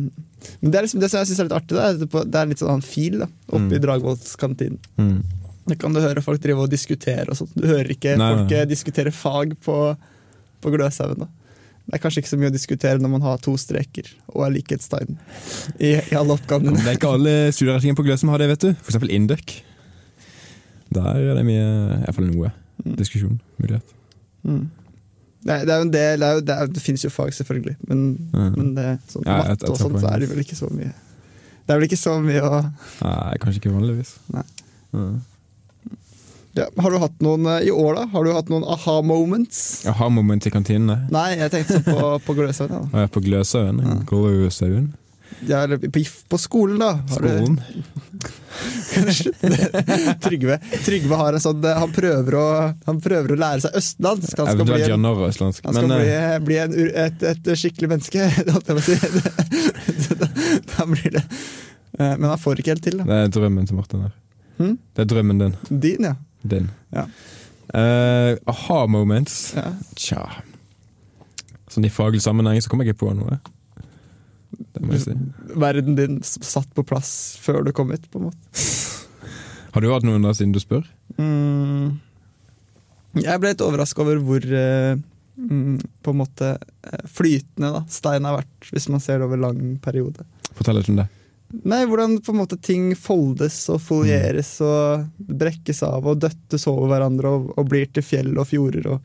men 0.60 0.72
det, 0.74 0.76
er 0.76 0.84
liksom, 0.90 1.00
det 1.00 1.08
som 1.14 1.22
jeg 1.22 1.30
syns 1.32 1.40
er 1.40 1.48
litt 1.48 1.56
artig, 1.56 1.78
da, 1.78 2.24
det 2.26 2.42
er 2.42 2.50
litt 2.52 2.60
sånn 2.60 2.84
fil 2.84 3.20
da, 3.24 3.30
oppe 3.48 3.62
Mm. 3.70 3.76
i 3.78 3.80
Dragvolls 3.88 4.36
kantinen. 4.42 4.80
Mm. 5.00 5.22
Da 5.72 5.76
kan 5.80 5.94
du 5.96 6.02
høre 6.02 6.24
folk 6.26 6.42
drive 6.44 6.64
og 6.66 6.72
diskutere 6.74 7.30
og 7.30 7.38
sånt. 7.38 7.52
Du 7.56 7.68
hører 7.70 7.92
ikke 7.94 8.18
Nei, 8.20 8.30
folk 8.36 8.50
nei. 8.50 8.60
eh, 8.60 8.66
diskutere 8.68 9.12
fag 9.14 9.54
på, 9.64 9.76
på 10.62 10.72
Gløshaugen. 10.74 11.28
Det 11.82 11.98
er 11.98 12.02
kanskje 12.04 12.22
ikke 12.22 12.30
så 12.32 12.38
mye 12.40 12.52
å 12.52 12.54
diskutere 12.54 13.02
når 13.02 13.10
man 13.16 13.24
har 13.26 13.40
to 13.42 13.56
streker 13.60 14.08
og 14.32 14.44
er 14.46 14.54
likhetstegn 14.54 15.16
i, 15.82 15.96
i 15.98 16.16
alle 16.16 16.36
oppgavene. 16.38 16.76
Det 16.78 16.92
er 16.94 17.00
ikke 17.00 17.10
alle 17.18 17.34
studieretninger 17.56 17.98
på 17.98 18.06
Gløs 18.06 18.22
som 18.22 18.30
har 18.32 18.40
det, 18.44 18.52
vet 18.54 18.68
du. 18.68 18.70
Eksempel 18.86 19.12
Induc. 19.18 19.56
Der 20.94 21.10
er 21.32 21.40
det 21.40 21.46
mye, 21.48 21.66
i 21.98 22.04
hvert 22.06 22.18
fall 22.20 22.30
noe 22.30 22.52
diskusjon. 23.00 23.40
Mulighet. 23.62 23.92
Mm. 24.46 24.64
Det, 25.42 25.56
det 25.66 25.74
er 25.74 25.80
jo 25.82 25.86
en 25.88 25.94
del, 25.94 26.22
det, 26.22 26.30
jo, 26.36 26.42
det, 26.46 26.56
er, 26.62 26.70
det 26.76 26.82
finnes 26.86 27.04
jo 27.06 27.10
fag, 27.14 27.32
selvfølgelig, 27.34 27.76
men, 27.90 28.02
Mm. 28.30 28.52
men 28.60 28.68
det, 28.78 28.88
sånn, 29.10 29.26
Ja, 29.26 29.40
matte 29.42 29.72
og 29.72 29.80
sånt, 29.80 29.98
så 30.04 30.12
er 30.14 30.22
det 30.22 30.30
vel 30.30 30.44
ikke 30.44 30.58
så 30.60 30.68
mye 30.70 30.92
Det 30.92 31.74
er 31.74 31.80
vel 31.80 31.88
ikke 31.88 31.98
så 31.98 32.14
mye 32.22 32.42
å 32.46 32.60
Nei, 32.62 33.38
kanskje 33.42 33.58
ikke 33.64 33.74
vanligvis. 33.74 34.12
Nei. 34.36 34.44
Mm. 34.94 35.16
Ja, 36.58 36.66
Har 36.84 36.92
du 36.92 36.98
hatt 37.02 37.22
noen 37.24 37.46
eh, 37.48 37.68
i 37.68 37.72
år, 37.72 37.94
da? 37.96 38.06
Har 38.14 38.26
du 38.28 38.32
hatt 38.36 38.50
noen 38.52 38.66
aha 38.68 38.98
moments? 39.06 39.86
Aha 39.90 40.10
moments 40.12 40.48
i 40.50 40.52
kantinene. 40.54 40.98
Nei, 41.14 41.30
jeg 41.40 41.52
tenkte 41.54 41.80
sånn 41.80 41.88
på, 41.92 42.10
på 42.28 42.36
Gløshaugen. 42.40 42.90
Ja. 43.02 43.06
På 43.12 43.24
Gløshaugen. 43.24 43.80
Ja. 43.86 44.00
Gløshaugen. 44.10 44.90
Ja, 45.48 45.62
eller 45.64 45.80
på, 45.82 46.02
på 46.30 46.38
skolen, 46.38 46.82
da. 46.84 46.92
Har 47.14 47.24
du- 47.24 47.30
Skolen. 47.32 47.60
Trygve, 50.22 50.58
Trygve 50.86 51.16
har 51.18 51.34
en 51.34 51.42
sånn 51.42 51.64
Han 51.64 51.94
prøver 51.96 52.36
å, 52.38 52.44
han 52.86 53.00
prøver 53.02 53.34
å 53.34 53.38
lære 53.40 53.64
seg 53.64 53.78
østlandsk. 53.80 54.36
Han 54.38 54.52
skal 54.52 54.68
bli, 54.68 54.84
en, 54.92 55.08
han 55.08 55.34
skal 55.40 55.80
Men 55.80 55.88
bli, 55.96 56.12
eh, 56.14 56.36
bli 56.46 56.58
en, 56.62 56.76
et, 57.08 57.26
et 57.32 57.52
skikkelig 57.58 57.90
menneske. 57.96 58.28
Da, 60.78 60.86
blir 60.86 61.12
det 61.16 61.24
Eh, 62.00 62.14
Men 62.18 62.30
han 62.32 62.40
får 62.40 62.62
ikke 62.62 62.72
helt 62.72 62.86
til, 62.86 63.02
da. 63.02 63.04
det 63.10 63.16
er 63.26 63.32
drømmen 63.36 63.66
til 63.68 63.76
Martin 63.76 64.06
her. 64.06 64.14
Hmm? 64.62 64.78
Det 64.96 65.04
er 65.04 65.08
drømmen 65.12 65.42
din. 65.42 65.56
Din, 65.84 66.06
ja. 66.08 66.14
Din. 66.44 66.70
Ja. 66.96 67.08
Uh, 67.72 68.36
Aha-moments. 68.52 69.54
ja. 69.56 69.70
Tja 69.96 70.26
Sånn 71.72 71.88
i 71.88 71.92
faglig 71.94 72.20
sammenheng 72.20 72.60
så 72.60 72.68
kommer 72.68 72.84
jeg 72.84 72.98
ikke 72.98 73.06
på 73.06 73.14
noe. 73.16 73.38
Det 74.76 74.82
må 74.84 74.98
jeg 74.98 75.06
si. 75.06 75.14
Verden 75.56 75.96
din 75.96 76.18
satt 76.26 76.68
på 76.76 76.84
plass 76.84 77.12
før 77.40 77.62
du 77.64 77.72
kom 77.76 77.94
hit, 77.96 78.10
på 78.12 78.20
en 78.20 78.28
måte. 78.28 78.66
Har 79.72 79.84
du 79.84 79.88
hatt 79.94 80.04
noen 80.04 80.26
der 80.28 80.36
siden 80.36 80.52
du 80.52 80.60
spør? 80.60 80.84
Mm. 81.16 82.02
Jeg 83.22 83.40
ble 83.40 83.54
litt 83.54 83.64
overraska 83.64 84.04
over 84.04 84.20
hvor 84.24 84.44
uh, 84.44 85.00
mm, 85.40 85.80
på 86.04 86.12
en 86.12 86.20
måte 86.20 86.52
eh, 86.58 87.08
flytende 87.08 87.72
da, 87.78 87.82
stein 87.92 88.28
har 88.28 88.42
vært, 88.42 88.70
hvis 88.72 88.88
man 88.92 89.04
ser 89.04 89.20
det 89.20 89.30
over 89.30 89.40
lang 89.40 89.78
periode. 89.84 90.28
Fortell 90.52 90.80
litt 90.80 90.92
om 90.92 91.00
det. 91.00 91.08
Nei, 91.68 91.82
hvordan 91.86 92.18
på 92.24 92.32
en 92.34 92.40
måte 92.40 92.58
ting 92.64 92.92
foldes 92.96 93.58
og 93.74 93.82
folieres 93.84 94.54
og 94.66 95.08
brekkes 95.20 95.84
av 95.84 96.06
og 96.08 96.22
døttes 96.24 96.66
over 96.72 96.88
hverandre 96.94 97.28
og, 97.38 97.52
og 97.60 97.68
blir 97.70 97.90
til 97.92 98.04
fjell 98.06 98.32
og 98.40 98.48
fjorder. 98.48 98.88
Og, 98.96 99.02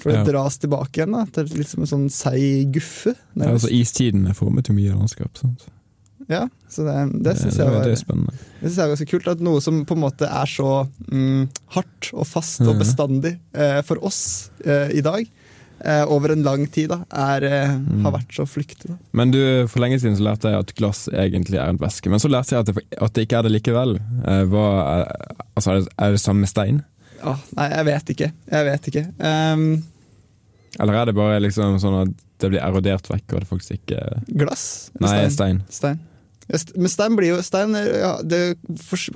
for 0.00 0.12
Ja. 0.14 0.22
det 0.24 0.32
dras 0.32 0.56
tilbake 0.62 1.02
igjen 1.02 1.12
da, 1.12 1.26
til 1.34 1.50
litt 1.58 1.68
som 1.68 1.82
en 1.84 1.90
sånn 1.90 2.06
seig 2.10 2.70
guffe. 2.72 3.12
Ja, 3.36 3.50
altså, 3.52 3.68
istiden 3.68 4.26
er 4.30 4.34
formet 4.38 4.70
jo 4.70 4.74
mye 4.78 4.94
landskap. 4.94 5.36
Sant? 5.36 5.66
Ja, 6.30 6.46
så 6.70 6.84
det, 6.86 6.94
det 7.26 7.34
syns 7.36 7.58
jeg, 7.58 7.66
var- 7.66 7.82
det 7.84 7.96
det 7.98 7.98
synes 7.98 8.76
jeg 8.78 8.84
er 8.86 8.92
ganske 8.94 9.10
kult. 9.10 9.26
At 9.28 9.40
noe 9.44 9.60
som 9.60 9.82
på 9.84 9.96
en 9.98 10.00
måte 10.04 10.22
er 10.30 10.46
så 10.48 10.86
mm, 11.10 11.48
hardt 11.74 12.12
og 12.14 12.26
fast 12.30 12.62
og 12.62 12.76
Mhm. 12.76 12.78
bestandig 12.80 13.34
eh, 13.52 13.82
for 13.82 13.98
oss 14.06 14.50
eh, 14.64 14.88
i 14.96 15.02
dag, 15.04 15.26
over 16.06 16.32
en 16.34 16.42
lang 16.46 16.66
tid, 16.70 16.88
da, 16.92 17.00
er, 17.10 17.44
eh, 17.44 17.72
Mm. 17.76 18.04
har 18.04 18.12
vært 18.12 18.32
så 18.36 18.44
flyktig. 18.46 18.88
Da. 18.92 18.96
Men 19.12 19.30
du, 19.34 19.40
for 19.68 19.80
lenge 19.82 19.98
siden 20.00 20.16
så 20.16 20.22
lærte 20.28 20.50
jeg 20.52 20.58
at 20.62 20.74
glass 20.78 21.08
egentlig 21.08 21.58
er 21.58 21.68
en 21.72 21.78
væske. 21.78 22.08
Men 22.10 22.20
så 22.22 22.28
lærte 22.30 22.54
jeg 22.54 22.60
at 22.60 22.66
det, 22.70 22.84
at 23.00 23.12
det 23.14 23.24
ikke 23.26 23.38
er 23.38 23.42
det 23.48 23.52
likevel. 23.56 23.96
Eh, 24.26 24.44
hva 24.52 24.66
altså, 25.56 25.70
er, 25.72 25.80
det, 25.80 25.88
er 25.98 26.10
det 26.16 26.20
samme 26.22 26.46
stein? 26.46 26.82
Ah, 27.22 27.38
nei, 27.56 27.68
jeg 27.70 27.84
vet 27.86 28.14
ikke. 28.16 28.32
Jeg 28.50 28.64
vet 28.66 28.86
ikke. 28.92 29.04
Um, 29.22 29.84
Eller 30.80 30.94
er 30.94 31.04
det 31.06 31.14
bare 31.14 31.40
liksom 31.42 31.76
sånn 31.82 31.98
at 32.02 32.14
det 32.42 32.50
blir 32.50 32.62
erodert 32.64 33.06
vekk, 33.10 33.34
og 33.34 33.40
det 33.40 33.48
faktisk 33.50 33.76
ikke 33.76 34.00
glass? 34.40 34.90
Nei, 35.00 35.28
stein? 35.30 35.62
stein. 35.70 36.00
Men 36.48 36.88
stein 36.90 37.14
blir 37.16 37.28
jo 37.36 37.42
Stein 37.42 37.72
ja, 37.74 38.16
det 38.22 38.56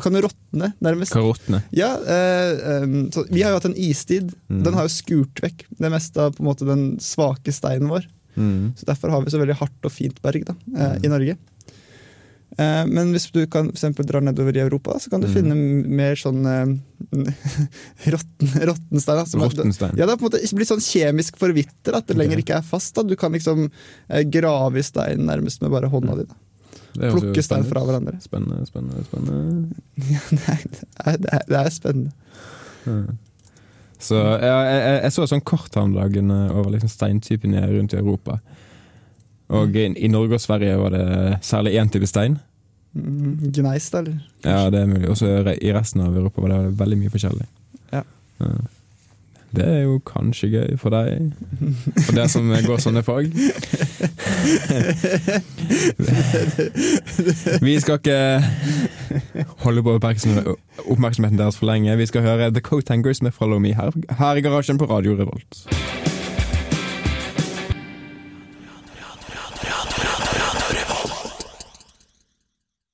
kan 0.02 0.14
jo 0.14 0.22
råtne, 0.28 0.72
nærmest. 0.80 1.12
Karottene. 1.12 1.62
Ja, 1.74 1.94
eh, 1.96 2.86
så 3.12 3.26
vi 3.30 3.42
har 3.42 3.50
jo 3.52 3.58
hatt 3.60 3.64
en 3.70 3.76
istid. 3.76 4.32
Mm. 4.48 4.62
Den 4.64 4.74
har 4.78 4.86
jo 4.86 4.94
skurt 4.94 5.42
vekk 5.42 5.64
det 5.78 5.90
meste 5.90 6.16
av 6.22 6.36
på 6.36 6.40
en 6.44 6.48
måte 6.52 6.66
den 6.68 6.86
svake 7.02 7.52
steinen 7.52 7.88
vår. 7.90 8.06
Mm. 8.36 8.74
Så 8.76 8.84
Derfor 8.86 9.10
har 9.10 9.22
vi 9.24 9.30
så 9.34 9.38
veldig 9.42 9.56
hardt 9.58 9.84
og 9.84 9.92
fint 9.92 10.20
berg 10.22 10.44
da, 10.46 10.54
eh, 10.76 10.96
Mm. 10.96 11.04
i 11.04 11.08
Norge. 11.08 11.36
Eh, 12.58 12.86
men 12.86 13.10
hvis 13.12 13.30
du 13.32 13.46
kan 13.46 13.66
for 13.68 13.74
eksempel 13.76 14.06
dra 14.06 14.20
nedover 14.20 14.56
i 14.56 14.60
Europa, 14.60 14.94
så 14.98 15.10
kan 15.10 15.20
du 15.20 15.26
Mm. 15.26 15.34
finne 15.34 15.54
mer 15.88 16.14
sånn 16.14 16.80
råtten, 18.06 18.48
råtten 18.70 19.00
stein. 19.00 19.16
da, 19.16 19.24
som 19.26 19.40
er- 19.42 19.96
Ja, 19.98 20.06
det 20.06 20.08
har 20.10 20.16
på 20.16 20.24
en 20.26 20.30
måte 20.30 20.54
blitt 20.54 20.68
sånn 20.68 20.80
kjemisk 20.80 21.36
forvitter, 21.36 21.94
at 21.96 22.06
det 22.06 22.16
lenger 22.16 22.38
ikke 22.38 22.56
er 22.58 22.62
fast. 22.62 22.94
da. 22.94 23.02
Du 23.02 23.16
kan 23.16 23.32
liksom 23.32 23.70
eh, 24.08 24.22
grave 24.22 24.76
i 24.78 24.82
steinen 24.82 25.26
nærmest 25.26 25.60
med 25.60 25.70
bare 25.70 25.90
hånda 25.90 26.16
di. 26.16 26.24
da. 26.24 26.34
Plukke 26.96 27.44
stein 27.44 27.66
fra 27.68 27.82
hverandre. 27.86 28.16
Spennende, 28.24 28.66
spennende, 28.68 29.04
spennende. 29.04 29.68
Ja, 30.12 30.22
det, 30.30 30.42
er, 30.48 31.16
det, 31.22 31.30
er, 31.32 31.46
det 31.48 31.60
er 31.60 31.70
spennende. 31.74 32.10
Ja. 32.86 32.98
Så 33.98 34.18
jeg, 34.20 34.42
jeg, 34.68 34.98
jeg 35.02 35.12
så 35.14 35.26
sånn 35.30 35.44
kort 35.48 35.74
her 35.74 35.86
om 35.86 35.94
dagen 35.96 36.30
over 36.30 36.68
liksom 36.74 36.90
steintypene 36.92 37.62
rundt 37.70 37.94
i 37.96 38.00
Europa. 38.00 38.38
Og 39.56 39.76
i, 39.78 39.86
i 39.94 40.10
Norge 40.12 40.36
og 40.36 40.42
Sverige 40.42 40.76
var 40.80 40.92
det 40.94 41.06
særlig 41.46 41.76
én 41.80 41.90
type 41.92 42.08
stein. 42.10 42.38
Mm, 42.96 43.52
Gneis, 43.54 43.88
da, 43.92 44.00
eller? 44.02 44.18
Ja, 44.44 44.70
det 44.72 44.80
er 44.80 44.90
mulig. 44.90 45.08
Og 45.12 45.18
så 45.20 45.30
i 45.54 45.72
resten 45.74 46.02
av 46.04 46.16
Europa 46.16 46.44
var 46.44 46.54
det 46.54 46.76
veldig 46.80 46.98
mye 47.02 47.12
forskjellig. 47.12 47.46
Ja. 47.92 48.02
Ja. 48.40 48.54
Det 49.56 49.64
er 49.64 49.82
jo 49.86 50.00
kanskje 50.04 50.48
gøy 50.52 50.76
for 50.76 50.92
deg, 50.92 51.32
for 52.04 52.12
det 52.18 52.26
som 52.28 52.50
går 52.66 52.80
sånne 52.84 53.02
fag. 53.06 53.30
Vi 57.64 57.76
skal 57.80 57.96
ikke 57.96 58.42
holde 59.64 59.82
på 59.86 59.94
oppmerksomheten 59.96 61.38
deres 61.40 61.56
for 61.56 61.66
lenge. 61.70 61.96
Vi 61.96 62.06
skal 62.06 62.22
høre 62.26 62.50
The 62.52 62.60
Coat 62.60 62.88
Hangers 62.92 63.22
med 63.22 63.32
Follow 63.32 63.58
Me 63.58 63.72
her, 63.74 63.96
her 64.18 64.34
i 64.36 64.44
garasjen 64.44 64.78
på 64.78 64.84
Radio 64.90 65.16
Revolt. 65.16 65.64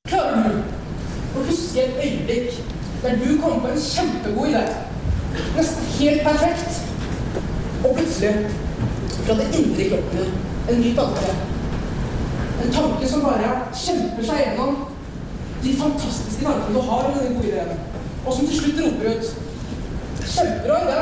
Klarer 0.06 0.46
du 0.46 0.54
å 1.34 1.44
huske 1.50 1.88
et 1.88 1.94
øyeblikk 2.06 2.62
der 3.02 3.18
du 3.18 3.34
kom 3.42 3.58
på 3.66 3.74
en 3.74 3.80
kjempegod 3.82 4.54
idé? 4.54 4.91
Nesten 5.56 5.84
helt 5.98 6.22
perfekt. 6.22 6.82
Og 7.84 7.96
plutselig, 7.96 8.46
fra 9.26 9.34
det 9.34 9.48
indre 9.58 9.88
kroppen 9.90 10.18
din, 10.18 10.34
en 10.70 10.80
ny 10.80 10.94
tanke. 10.96 11.34
En 12.64 12.72
tanke 12.72 13.08
som 13.08 13.24
bare 13.26 13.52
kjemper 13.74 14.26
seg 14.26 14.42
gjennom 14.44 14.76
de 15.62 15.74
fantastiske 15.78 16.44
tankene 16.44 16.74
du 16.74 16.80
har 16.90 17.08
med 17.08 17.20
denne 17.20 17.36
gode 17.36 17.52
ideen. 17.52 17.84
Og 18.26 18.34
som 18.34 18.46
til 18.46 18.60
slutt 18.60 18.84
roper 18.84 19.16
ut 19.16 19.32
Kjempebra 20.22 20.76
idé, 20.84 20.98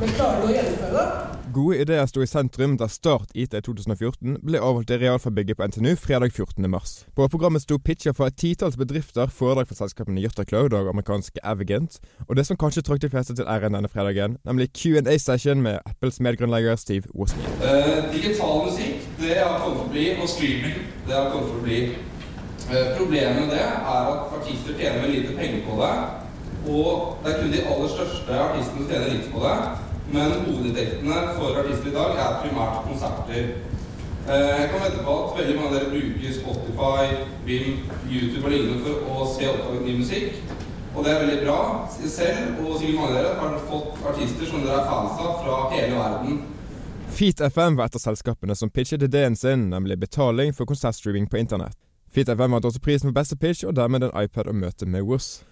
men 0.00 0.10
klarer 0.16 0.42
du 0.42 0.50
å 0.50 0.52
gjennomføre 0.52 0.92
det? 0.98 1.31
Gode 1.52 1.82
ideer 1.82 2.06
sto 2.08 2.22
i 2.24 2.26
sentrum 2.26 2.78
da 2.80 2.86
Start 2.88 3.34
IT 3.36 3.52
2014 3.66 4.38
ble 4.46 4.60
avholdt 4.62 4.92
i 4.94 4.96
realfagbygget 5.02 5.58
på 5.58 5.66
NTNU 5.68 5.90
fredag 6.00 6.32
14. 6.32 6.64
mars. 6.70 6.92
På 7.12 7.26
programmet 7.28 7.64
sto 7.64 7.76
pitcher 7.76 8.14
fra 8.16 8.30
et 8.30 8.38
titalls 8.40 8.78
bedrifter, 8.80 9.28
foredrag 9.28 9.68
fra 9.68 9.76
selskapene 9.82 10.22
Jutta 10.24 10.46
Cloud 10.48 10.72
og 10.72 10.88
amerikanske 10.94 11.42
Avigant, 11.44 11.98
og 12.24 12.38
det 12.38 12.46
som 12.48 12.56
kanskje 12.56 12.84
trakk 12.86 13.02
de 13.04 13.12
fleste 13.12 13.36
til 13.36 13.50
æren 13.52 13.76
denne 13.76 13.90
fredagen, 13.92 14.38
nemlig 14.48 14.70
Q&A-session 14.78 15.60
med 15.60 15.82
Apples 15.84 16.22
medgrunnlegger 16.24 16.80
Steve 16.80 17.12
Wozniak. 17.12 17.60
Uh, 17.60 18.08
digital 18.14 18.64
musikk, 18.70 19.04
det 19.20 19.36
har 19.42 19.60
kommet 19.60 19.82
til 19.82 19.84
å 19.84 19.92
bli, 19.92 20.08
og 20.16 20.32
streaming, 20.32 20.82
det 21.04 21.16
har 21.18 21.30
kommet 21.36 21.52
til 21.52 21.60
å 21.60 21.68
bli. 21.68 21.80
Uh, 22.70 22.88
problemet 22.96 23.42
med 23.42 23.56
det 23.58 23.62
er 23.68 24.12
at 24.16 24.36
artister 24.40 24.80
tjener 24.80 25.04
med 25.04 25.16
lite 25.18 25.36
penger 25.36 25.64
på 25.68 25.80
det, 25.84 25.94
og 26.72 27.16
det 27.20 27.32
er 27.32 27.40
kun 27.42 27.56
de 27.58 27.64
aller 27.66 27.96
største 27.98 28.44
artistene 28.48 28.84
som 28.86 28.92
tjener 28.94 29.18
litt 29.18 29.32
på 29.34 29.42
det, 29.44 29.56
men 30.12 30.32
hovedinntektene 30.46 31.20
for 31.36 31.60
artister 31.62 31.90
i 31.90 31.94
dag 31.96 32.18
er 32.24 32.40
primært 32.42 32.82
konserter. 32.88 33.52
Eh, 34.28 34.50
jeg 34.60 34.68
kan 34.70 34.84
vente 34.84 35.04
på 35.06 35.14
at 35.18 35.38
veldig 35.38 35.54
mange 35.58 35.68
av 35.70 35.76
dere 35.76 35.92
bruker 35.92 36.34
Spotify, 36.36 37.22
Vim, 37.46 37.78
YouTube 38.06 38.44
og 38.44 38.52
lignende 38.52 38.82
for 38.84 39.08
å 39.10 39.28
se 39.32 39.48
oppdaget 39.50 39.86
ny 39.88 39.96
musikk. 39.98 40.40
Og 40.94 41.04
det 41.04 41.12
er 41.12 41.22
veldig 41.24 41.38
bra. 41.46 41.58
Selv 41.90 42.60
og 42.62 42.78
sikkert 42.78 42.98
mange 43.00 43.12
av 43.12 43.16
dere 43.18 43.36
har 43.40 43.60
fått 43.70 44.02
artister 44.12 44.50
som 44.50 44.64
dere 44.64 44.82
er 44.82 44.90
fans 44.90 45.22
av 45.24 45.38
fra 45.42 45.60
hele 45.72 45.96
verden. 45.96 46.42
Feet 47.12 47.40
FM 47.40 47.76
var 47.76 47.90
et 47.90 47.96
av 47.98 48.04
selskapene 48.04 48.56
som 48.56 48.70
pitchet 48.70 49.02
ideen 49.04 49.36
sin, 49.36 49.68
nemlig 49.72 49.98
betaling 50.00 50.54
for 50.56 50.68
konsertstreaming 50.68 51.26
på 51.28 51.40
internett. 51.40 51.76
Feet 52.12 52.28
FM 52.28 52.54
vant 52.54 52.68
også 52.68 52.80
prisen 52.80 53.10
for 53.10 53.16
beste 53.16 53.36
pitch, 53.36 53.64
og 53.64 53.76
dermed 53.76 54.04
en 54.06 54.14
iPad 54.24 54.48
å 54.48 54.54
møte 54.56 54.88
med 54.88 55.04
Woz. 55.08 55.42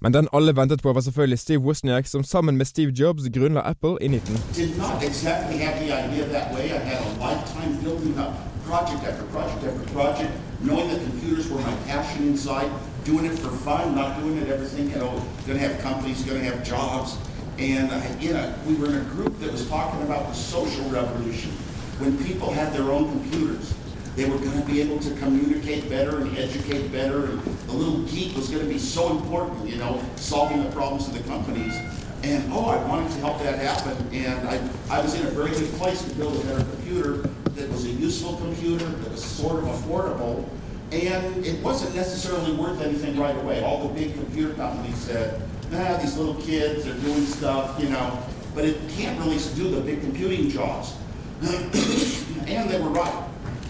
Men 0.00 0.12
den 0.12 0.28
alle 0.32 0.52
ventet 0.56 0.82
på, 0.82 0.92
var 0.92 1.00
selvfølgelig 1.00 1.38
Steve 1.38 1.58
Wozniak, 1.58 2.06
som 2.06 2.24
sammen 2.24 2.56
med 2.56 2.66
Steve 2.66 2.92
Jobs 2.92 3.22
grunnla 3.34 3.60
Apple 3.60 3.96
i 4.00 4.08
19... 4.08 4.36
did 4.54 4.76
not 4.78 5.02
exactly 5.02 5.56
have 5.58 5.74
the 5.84 5.90
idea 6.04 6.24
that 6.28 6.54
way. 6.54 6.64
I 6.64 6.80
had 6.90 7.00
a 7.00 7.12
lifetime 7.26 7.72
building 7.84 8.18
up 8.18 8.32
project 8.66 9.02
after 9.10 9.24
project 9.36 9.64
after 9.64 9.86
project, 9.94 10.32
knowing 10.60 10.88
that 10.90 11.00
computers 11.10 11.46
were 11.50 11.60
my 11.70 11.76
passion 11.86 12.26
inside, 12.26 12.70
doing 13.04 13.24
it 13.30 13.38
for 13.38 13.50
fun, 13.50 13.94
not 13.94 14.20
doing 14.20 14.36
it 14.42 14.48
ever 14.48 14.64
thinking, 14.64 15.00
oh, 15.02 15.22
gonna 15.46 15.58
have 15.58 15.80
companies, 15.88 16.22
gonna 16.22 16.44
have 16.50 16.58
jobs. 16.64 17.16
And 17.58 17.90
I, 17.90 17.98
you 18.20 18.32
know, 18.34 18.46
we 18.68 18.74
were 18.74 18.88
in 18.88 18.96
a 18.96 19.08
group 19.14 19.38
that 19.40 19.50
was 19.52 19.66
talking 19.68 20.02
about 20.02 20.28
the 20.28 20.34
social 20.34 20.84
revolution. 20.90 21.52
When 22.00 22.12
people 22.28 22.50
had 22.52 22.72
their 22.74 22.90
own 22.92 23.04
computers, 23.14 23.72
they 24.16 24.24
were 24.24 24.38
gonna 24.38 24.64
be 24.64 24.80
able 24.80 24.98
to 24.98 25.14
communicate 25.16 25.88
better 25.90 26.22
and 26.22 26.36
educate 26.38 26.90
better, 26.90 27.26
and 27.26 27.42
the 27.42 27.72
little 27.72 28.00
geek 28.04 28.34
was 28.34 28.48
gonna 28.48 28.64
be 28.64 28.78
so 28.78 29.10
important, 29.10 29.68
you 29.68 29.76
know, 29.76 30.02
solving 30.16 30.64
the 30.64 30.70
problems 30.70 31.06
of 31.06 31.12
the 31.12 31.22
companies. 31.28 31.74
And 32.22 32.50
oh, 32.50 32.64
I 32.64 32.82
wanted 32.88 33.12
to 33.12 33.18
help 33.18 33.38
that 33.42 33.58
happen, 33.58 33.94
and 34.12 34.48
I, 34.48 34.58
I 34.90 35.00
was 35.00 35.14
in 35.14 35.26
a 35.26 35.30
very 35.30 35.50
good 35.50 35.70
place 35.74 36.02
to 36.02 36.14
build 36.14 36.34
a 36.42 36.46
better 36.46 36.64
computer 36.64 37.28
that 37.54 37.70
was 37.70 37.84
a 37.84 37.90
useful 37.90 38.36
computer, 38.36 38.86
that 38.86 39.12
was 39.12 39.22
sort 39.22 39.62
of 39.62 39.64
affordable, 39.64 40.48
and 40.92 41.44
it 41.44 41.62
wasn't 41.62 41.94
necessarily 41.94 42.52
worth 42.54 42.80
anything 42.80 43.18
right 43.18 43.36
away. 43.36 43.62
All 43.62 43.86
the 43.86 43.94
big 43.94 44.14
computer 44.14 44.54
companies 44.54 44.96
said, 44.96 45.42
nah, 45.70 45.98
these 45.98 46.16
little 46.16 46.34
kids, 46.36 46.84
they're 46.84 46.94
doing 46.94 47.26
stuff, 47.26 47.78
you 47.80 47.90
know, 47.90 48.18
but 48.54 48.64
it 48.64 48.78
can't 48.96 49.18
really 49.20 49.38
do 49.54 49.68
the 49.70 49.80
big 49.82 50.00
computing 50.00 50.48
jobs. 50.48 50.94
and 51.42 52.70
they 52.70 52.80
were 52.80 52.88
right. 52.88 53.25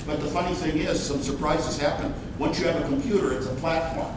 But 0.07 0.21
the 0.21 0.29
funny 0.29 0.55
thing 0.55 0.79
is, 0.79 1.03
some 1.03 1.21
surprises 1.21 1.79
happen. 1.79 2.15
Once 2.39 2.61
you 2.61 2.67
have 2.67 2.81
a 2.81 2.87
computer, 2.87 3.33
it's 3.33 3.47
a 3.47 3.55
platform. 3.57 4.15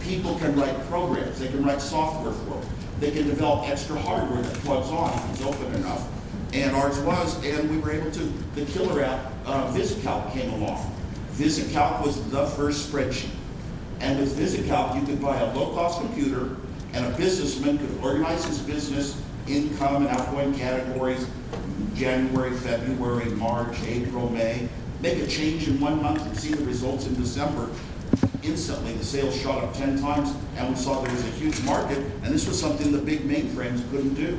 People 0.00 0.38
can 0.38 0.54
write 0.54 0.78
programs, 0.88 1.40
they 1.40 1.48
can 1.48 1.64
write 1.64 1.80
software 1.80 2.32
for 2.32 2.58
it. 2.58 2.68
They 3.00 3.10
can 3.10 3.26
develop 3.26 3.68
extra 3.68 3.98
hardware 3.98 4.42
that 4.42 4.54
plugs 4.58 4.88
on 4.90 5.12
if 5.12 5.30
it's 5.30 5.42
open 5.42 5.74
enough. 5.74 6.08
And 6.52 6.74
ours 6.74 6.98
was, 7.00 7.44
and 7.44 7.68
we 7.68 7.78
were 7.78 7.90
able 7.90 8.10
to, 8.12 8.20
the 8.54 8.64
killer 8.66 9.02
app, 9.02 9.32
uh, 9.44 9.72
VisiCalc 9.72 10.32
came 10.32 10.52
along. 10.54 10.94
VisiCalc 11.32 12.04
was 12.04 12.30
the 12.30 12.46
first 12.46 12.90
spreadsheet. 12.90 13.30
And 14.00 14.20
with 14.20 14.36
VisiCalc, 14.38 15.00
you 15.00 15.06
could 15.06 15.20
buy 15.20 15.38
a 15.38 15.54
low-cost 15.54 16.00
computer, 16.00 16.56
and 16.92 17.04
a 17.04 17.16
businessman 17.16 17.78
could 17.78 17.98
organize 18.02 18.44
his 18.44 18.60
business, 18.60 19.20
income 19.46 20.06
and 20.06 20.08
outgoing 20.08 20.54
categories, 20.54 21.26
January, 21.94 22.52
February, 22.52 23.30
March, 23.32 23.76
April, 23.82 24.30
May, 24.30 24.68
make 25.00 25.18
a 25.18 25.26
change 25.26 25.68
in 25.68 25.80
one 25.80 26.02
month 26.02 26.24
and 26.24 26.36
see 26.36 26.52
the 26.52 26.64
results 26.64 27.06
in 27.06 27.14
December. 27.14 27.70
Instantly, 28.42 28.94
the 28.94 29.04
sales 29.04 29.36
shot 29.40 29.62
up 29.62 29.74
10 29.74 30.00
times, 30.00 30.34
and 30.56 30.70
we 30.70 30.76
saw 30.76 31.00
there 31.00 31.12
was 31.12 31.24
a 31.24 31.30
huge 31.32 31.60
market, 31.62 31.98
and 31.98 32.26
this 32.26 32.46
was 32.46 32.58
something 32.58 32.92
the 32.92 32.98
big 32.98 33.20
mainframes 33.20 33.88
couldn't 33.90 34.14
do. 34.14 34.38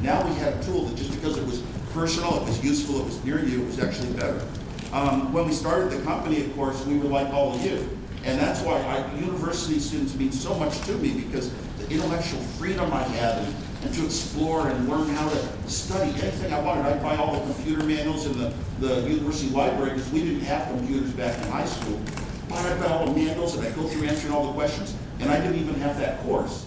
Now 0.00 0.26
we 0.26 0.34
had 0.34 0.54
a 0.54 0.62
tool 0.64 0.84
that 0.86 0.96
just 0.96 1.12
because 1.12 1.36
it 1.36 1.46
was 1.46 1.62
personal, 1.92 2.42
it 2.42 2.44
was 2.44 2.62
useful, 2.62 3.00
it 3.00 3.04
was 3.04 3.24
near 3.24 3.44
you, 3.44 3.62
it 3.62 3.66
was 3.66 3.78
actually 3.78 4.12
better. 4.14 4.46
Um, 4.92 5.32
when 5.32 5.46
we 5.46 5.52
started 5.52 5.90
the 5.90 6.02
company, 6.02 6.44
of 6.44 6.54
course, 6.54 6.84
we 6.86 6.98
were 6.98 7.08
like 7.08 7.32
all 7.32 7.54
of 7.54 7.64
you. 7.64 7.88
And 8.24 8.40
that's 8.40 8.60
why 8.62 8.80
I, 8.80 9.14
university 9.16 9.78
students 9.78 10.14
mean 10.14 10.32
so 10.32 10.54
much 10.54 10.80
to 10.82 10.92
me 10.92 11.20
because 11.20 11.52
the 11.78 11.90
intellectual 11.90 12.40
freedom 12.40 12.92
I 12.92 13.02
had 13.02 13.44
and, 13.44 13.54
and 13.84 13.94
to 13.94 14.04
explore 14.06 14.68
and 14.68 14.88
learn 14.88 15.08
how 15.10 15.28
to 15.28 15.70
study 15.70 16.10
anything 16.10 16.52
I 16.52 16.60
wanted. 16.60 16.86
I'd 16.86 17.02
buy 17.02 17.16
all 17.16 17.38
the 17.38 17.54
computer 17.54 17.84
manuals 17.84 18.26
in 18.26 18.38
the, 18.38 18.52
the 18.80 19.02
university 19.08 19.50
library 19.50 19.90
because 19.94 20.10
we 20.10 20.20
didn't 20.20 20.44
have 20.44 20.68
computers 20.68 21.12
back 21.12 21.36
in 21.42 21.48
high 21.50 21.66
school. 21.66 22.00
But 22.48 22.58
I'd 22.58 22.80
buy 22.80 22.88
all 22.88 23.06
the 23.06 23.12
manuals 23.12 23.56
and 23.56 23.66
I'd 23.66 23.74
go 23.74 23.86
through 23.86 24.08
answering 24.08 24.32
all 24.32 24.46
the 24.46 24.52
questions. 24.52 24.96
And 25.20 25.30
I 25.30 25.40
didn't 25.40 25.60
even 25.62 25.74
have 25.80 25.98
that 26.00 26.22
course. 26.24 26.66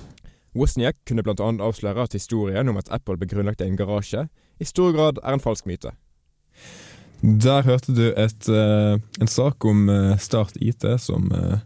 Wozniak 0.58 0.96
kunne 1.06 1.22
blant 1.24 1.40
annet 1.40 1.62
avsløre 1.62 2.08
at 2.08 2.14
historien 2.14 2.70
om 2.70 2.78
at 2.78 2.90
Apple 2.90 3.18
ble 3.18 3.28
grunnlagt 3.30 3.62
i 3.62 3.68
en 3.70 3.78
garasje, 3.78 4.24
i 4.60 4.66
stor 4.66 4.94
grad 4.96 5.20
er 5.22 5.38
en 5.38 5.44
falsk 5.44 5.68
myte. 5.70 5.92
Der 7.22 7.62
hørte 7.62 7.94
du 7.94 8.08
et, 8.10 8.50
uh, 8.50 8.98
en 9.22 9.30
sak 9.30 9.66
om 9.66 9.90
uh, 9.90 10.18
Start 10.18 10.58
IT 10.62 10.86
som 11.02 11.30
uh, 11.30 11.60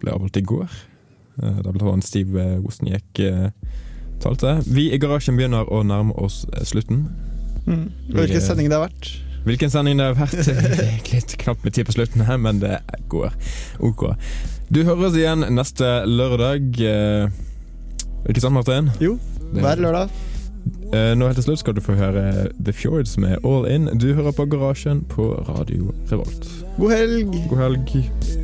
ble 0.00 0.12
avholdt 0.12 0.36
i 0.36 0.44
går. 0.44 0.68
Uh, 1.40 1.62
der 1.64 1.88
annet 1.88 2.04
Steve 2.04 2.44
Wozniak 2.60 3.18
eh, 3.18 3.48
talte. 4.24 4.56
Vi 4.66 4.88
i 4.94 4.98
garasjen 5.02 5.36
begynner 5.38 5.68
å 5.72 5.82
nærme 5.86 6.16
oss 6.24 6.42
eh, 6.52 6.64
slutten. 6.66 7.04
Mm. 7.68 7.86
Hvilken 8.16 8.42
sending 8.44 8.68
det 8.72 8.78
har 8.80 8.88
vært. 8.88 9.12
Hvilken 9.44 9.70
sending 9.72 9.98
det 10.00 10.06
har 10.10 10.14
vært, 10.16 10.36
det 10.48 10.84
er 10.88 11.00
litt 11.12 11.34
knapt 11.44 11.64
med 11.66 11.74
tid 11.76 11.84
på 11.88 11.94
slutten 11.98 12.24
her, 12.24 12.38
men 12.40 12.60
det 12.64 12.78
går 13.12 13.32
ok. 13.84 14.06
Du 14.72 14.80
hører 14.88 15.10
oss 15.10 15.18
igjen 15.20 15.44
neste 15.52 15.90
lørdag. 16.08 16.70
eh, 16.80 17.28
Ikke 18.28 18.40
sant, 18.40 18.56
Martin? 18.56 18.88
Jo, 19.04 19.18
hver 19.52 19.80
lørdag. 19.84 20.14
Eh, 20.96 21.12
Nå 21.18 21.26
helt 21.28 21.36
til 21.36 21.44
slutt 21.50 21.60
skal 21.60 21.76
du 21.76 21.82
få 21.84 21.92
høre 21.98 22.48
The 22.56 22.72
Fjords 22.72 23.18
med 23.20 23.44
All 23.44 23.66
In. 23.68 23.90
Du 24.00 24.08
hører 24.16 24.32
på 24.32 24.46
Garasjen 24.48 25.04
på 25.12 25.28
Radio 25.48 25.92
Revolt. 26.08 26.48
God 26.80 26.96
helg! 26.96 27.36
God 27.52 27.60
helg. 27.66 28.43